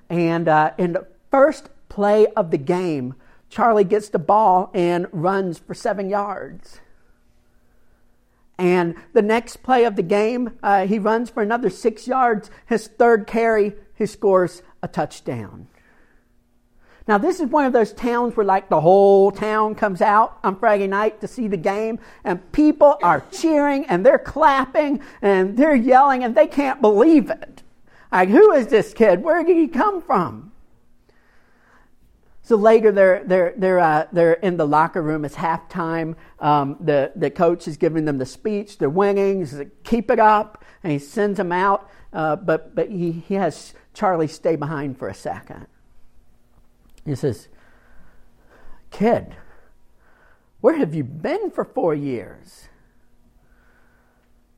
And 0.09 0.47
uh, 0.47 0.73
in 0.77 0.93
the 0.93 1.07
first 1.31 1.69
play 1.89 2.27
of 2.35 2.51
the 2.51 2.57
game, 2.57 3.15
Charlie 3.49 3.83
gets 3.83 4.09
the 4.09 4.19
ball 4.19 4.69
and 4.73 5.07
runs 5.11 5.59
for 5.59 5.73
seven 5.73 6.09
yards. 6.09 6.79
And 8.57 8.95
the 9.13 9.21
next 9.21 9.63
play 9.63 9.83
of 9.83 9.95
the 9.95 10.03
game, 10.03 10.57
uh, 10.61 10.85
he 10.85 10.99
runs 10.99 11.29
for 11.29 11.41
another 11.41 11.69
six 11.69 12.07
yards. 12.07 12.51
His 12.67 12.87
third 12.87 13.25
carry, 13.25 13.73
he 13.95 14.05
scores 14.05 14.61
a 14.81 14.87
touchdown. 14.87 15.67
Now, 17.07 17.17
this 17.17 17.41
is 17.41 17.49
one 17.49 17.65
of 17.65 17.73
those 17.73 17.91
towns 17.91 18.37
where, 18.37 18.45
like, 18.45 18.69
the 18.69 18.79
whole 18.79 19.29
town 19.29 19.75
comes 19.75 20.01
out 20.01 20.39
on 20.43 20.57
Friday 20.57 20.87
night 20.87 21.19
to 21.21 21.27
see 21.27 21.49
the 21.49 21.57
game, 21.57 21.99
and 22.23 22.51
people 22.53 22.97
are 23.03 23.23
cheering 23.31 23.85
and 23.87 24.05
they're 24.05 24.17
clapping 24.17 25.01
and 25.21 25.57
they're 25.57 25.75
yelling 25.75 26.23
and 26.23 26.33
they 26.33 26.47
can't 26.47 26.81
believe 26.81 27.29
it. 27.29 27.63
Like, 28.11 28.29
who 28.29 28.53
is 28.53 28.67
this 28.67 28.93
kid? 28.93 29.21
Where 29.21 29.43
did 29.43 29.57
he 29.57 29.67
come 29.67 30.01
from? 30.01 30.51
So 32.45 32.57
later, 32.57 32.91
they're 32.91 33.23
they're 33.23 33.53
they're 33.55 33.79
uh, 33.79 34.07
they're 34.11 34.33
in 34.33 34.57
the 34.57 34.67
locker 34.67 35.01
room. 35.01 35.23
It's 35.23 35.35
halftime. 35.35 36.15
Um, 36.39 36.75
the 36.81 37.13
the 37.15 37.31
coach 37.31 37.69
is 37.69 37.77
giving 37.77 38.03
them 38.03 38.17
the 38.17 38.25
speech. 38.25 38.77
They're 38.77 38.89
winning. 38.89 39.39
He 39.39 39.45
says, 39.45 39.65
"Keep 39.85 40.11
it 40.11 40.19
up," 40.19 40.63
and 40.83 40.91
he 40.91 40.99
sends 40.99 41.37
them 41.37 41.53
out. 41.53 41.89
Uh, 42.11 42.35
but 42.35 42.75
but 42.75 42.89
he 42.89 43.13
he 43.13 43.35
has 43.35 43.73
Charlie 43.93 44.27
stay 44.27 44.57
behind 44.57 44.97
for 44.99 45.07
a 45.07 45.13
second. 45.13 45.67
He 47.05 47.15
says, 47.15 47.47
Kid, 48.91 49.35
where 50.61 50.77
have 50.77 50.93
you 50.93 51.03
been 51.03 51.51
for 51.51 51.65
four 51.65 51.93
years? 51.93 52.69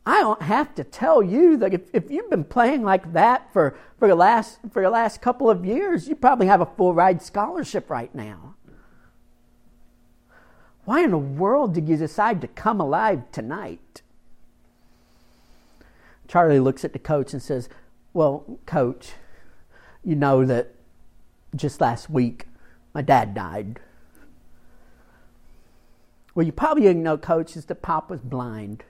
I 0.06 0.22
don't 0.22 0.44
have 0.44 0.76
to 0.76 0.84
tell 0.84 1.24
you 1.24 1.58
that 1.58 1.74
if, 1.74 1.82
if 1.94 2.12
you've 2.12 2.30
been 2.30 2.44
playing 2.44 2.84
like 2.84 3.14
that 3.14 3.52
for, 3.52 3.76
for, 3.98 4.08
the 4.08 4.14
last, 4.14 4.60
for 4.72 4.84
the 4.84 4.90
last 4.90 5.20
couple 5.20 5.50
of 5.50 5.66
years, 5.66 6.08
you 6.08 6.16
probably 6.16 6.46
have 6.46 6.62
a 6.62 6.66
full 6.66 6.94
ride 6.94 7.24
scholarship 7.24 7.90
right 7.90 8.14
now. 8.14 8.56
Why 10.84 11.04
in 11.04 11.10
the 11.10 11.18
world 11.18 11.74
did 11.74 11.90
you 11.90 11.98
decide 11.98 12.40
to 12.42 12.48
come 12.48 12.80
alive 12.80 13.24
tonight? 13.32 14.04
Charlie 16.28 16.60
looks 16.60 16.86
at 16.86 16.94
the 16.94 17.00
coach 17.00 17.34
and 17.34 17.42
says, 17.42 17.68
Well, 18.14 18.60
coach, 18.68 19.14
you 20.04 20.16
know 20.16 20.46
that 20.46 20.75
just 21.56 21.82
last 21.82 22.10
week, 22.10 22.46
my 22.94 23.02
dad 23.02 23.34
died. 23.34 23.80
Well, 26.34 26.46
you 26.46 26.52
probably 26.52 26.84
didn't 26.84 27.04
know, 27.04 27.18
Coach, 27.18 27.56
is 27.56 27.66
that 27.66 27.82
Pop 27.82 28.10
was 28.10 28.20
blind. 28.20 28.84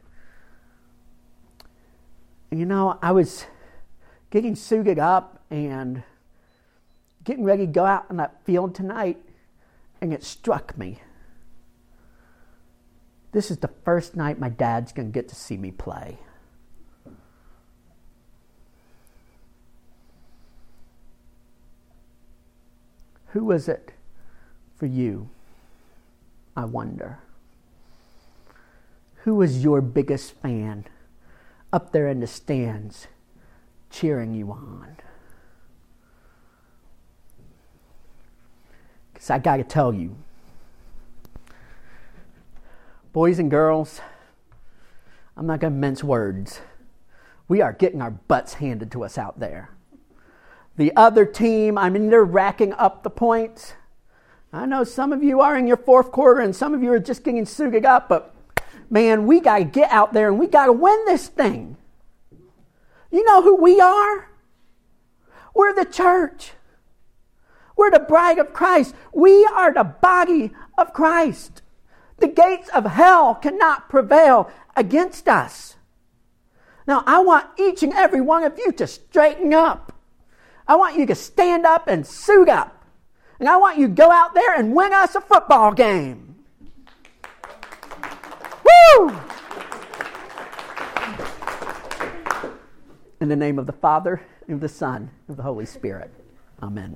You 2.51 2.65
know, 2.65 2.97
I 3.01 3.11
was 3.11 3.45
getting 4.31 4.55
suited 4.55 4.97
up 4.97 5.43
and 5.49 6.03
getting 7.23 7.43
ready 7.43 7.65
to 7.65 7.71
go 7.71 7.85
out 7.85 8.05
on 8.09 8.17
that 8.17 8.43
field 8.45 8.73
tonight, 8.73 9.17
and 10.01 10.13
it 10.13 10.23
struck 10.23 10.77
me. 10.77 11.01
This 13.31 13.51
is 13.51 13.57
the 13.57 13.69
first 13.83 14.15
night 14.15 14.39
my 14.39 14.49
dad's 14.49 14.91
going 14.91 15.09
to 15.09 15.11
get 15.11 15.27
to 15.29 15.35
see 15.35 15.57
me 15.57 15.71
play. 15.71 16.19
Who 23.35 23.51
is 23.51 23.67
it 23.67 23.91
for 24.77 24.85
you? 24.85 25.27
I 26.55 26.63
wonder. 26.63 27.19
Who 29.23 29.41
is 29.41 29.61
your 29.61 29.81
biggest 29.81 30.31
fan 30.35 30.85
up 31.73 31.91
there 31.91 32.07
in 32.07 32.21
the 32.21 32.27
stands 32.27 33.07
cheering 33.89 34.33
you 34.33 34.53
on? 34.53 34.95
Because 39.13 39.29
I 39.29 39.39
got 39.39 39.57
to 39.57 39.65
tell 39.65 39.93
you, 39.93 40.15
boys 43.11 43.37
and 43.37 43.51
girls, 43.51 43.99
I'm 45.35 45.45
not 45.45 45.59
going 45.59 45.73
to 45.73 45.77
mince 45.77 46.05
words. 46.05 46.61
We 47.49 47.59
are 47.59 47.73
getting 47.73 48.01
our 48.01 48.11
butts 48.11 48.53
handed 48.53 48.93
to 48.93 49.03
us 49.03 49.17
out 49.17 49.41
there. 49.41 49.74
The 50.77 50.95
other 50.95 51.25
team, 51.25 51.77
I 51.77 51.89
mean, 51.89 52.09
they're 52.09 52.23
racking 52.23 52.73
up 52.73 53.03
the 53.03 53.09
points. 53.09 53.73
I 54.51 54.65
know 54.65 54.83
some 54.83 55.11
of 55.13 55.23
you 55.23 55.41
are 55.41 55.57
in 55.57 55.67
your 55.67 55.77
fourth 55.77 56.11
quarter 56.11 56.41
and 56.41 56.55
some 56.55 56.73
of 56.73 56.81
you 56.81 56.91
are 56.91 56.99
just 56.99 57.23
getting 57.23 57.45
suited 57.45 57.85
up, 57.85 58.07
but 58.07 58.33
man, 58.89 59.25
we 59.25 59.39
got 59.39 59.59
to 59.59 59.65
get 59.65 59.91
out 59.91 60.13
there 60.13 60.29
and 60.29 60.39
we 60.39 60.47
got 60.47 60.67
to 60.67 60.73
win 60.73 61.03
this 61.05 61.27
thing. 61.27 61.77
You 63.11 63.23
know 63.25 63.41
who 63.41 63.55
we 63.55 63.79
are? 63.79 64.29
We're 65.53 65.73
the 65.73 65.85
church. 65.85 66.51
We're 67.77 67.91
the 67.91 67.99
bride 67.99 68.39
of 68.39 68.53
Christ. 68.53 68.95
We 69.13 69.45
are 69.45 69.73
the 69.73 69.83
body 69.83 70.51
of 70.77 70.93
Christ. 70.93 71.61
The 72.17 72.27
gates 72.27 72.69
of 72.69 72.85
hell 72.85 73.35
cannot 73.35 73.89
prevail 73.89 74.49
against 74.75 75.27
us. 75.27 75.75
Now, 76.87 77.03
I 77.05 77.19
want 77.19 77.47
each 77.59 77.83
and 77.83 77.93
every 77.93 78.21
one 78.21 78.43
of 78.43 78.57
you 78.57 78.71
to 78.73 78.87
straighten 78.87 79.53
up. 79.53 79.94
I 80.67 80.75
want 80.75 80.97
you 80.97 81.05
to 81.05 81.15
stand 81.15 81.65
up 81.65 81.87
and 81.87 82.05
suit 82.05 82.49
up. 82.49 82.85
And 83.39 83.49
I 83.49 83.57
want 83.57 83.77
you 83.77 83.87
to 83.87 83.93
go 83.93 84.11
out 84.11 84.33
there 84.33 84.55
and 84.55 84.75
win 84.75 84.93
us 84.93 85.15
a 85.15 85.21
football 85.21 85.73
game. 85.73 86.35
Woo! 88.97 89.15
In 93.21 93.29
the 93.29 93.35
name 93.35 93.59
of 93.59 93.65
the 93.65 93.73
Father, 93.73 94.21
and 94.47 94.55
of 94.55 94.61
the 94.61 94.69
Son, 94.69 95.11
and 95.27 95.29
of 95.29 95.37
the 95.37 95.43
Holy 95.43 95.65
Spirit. 95.65 96.11
Amen. 96.61 96.95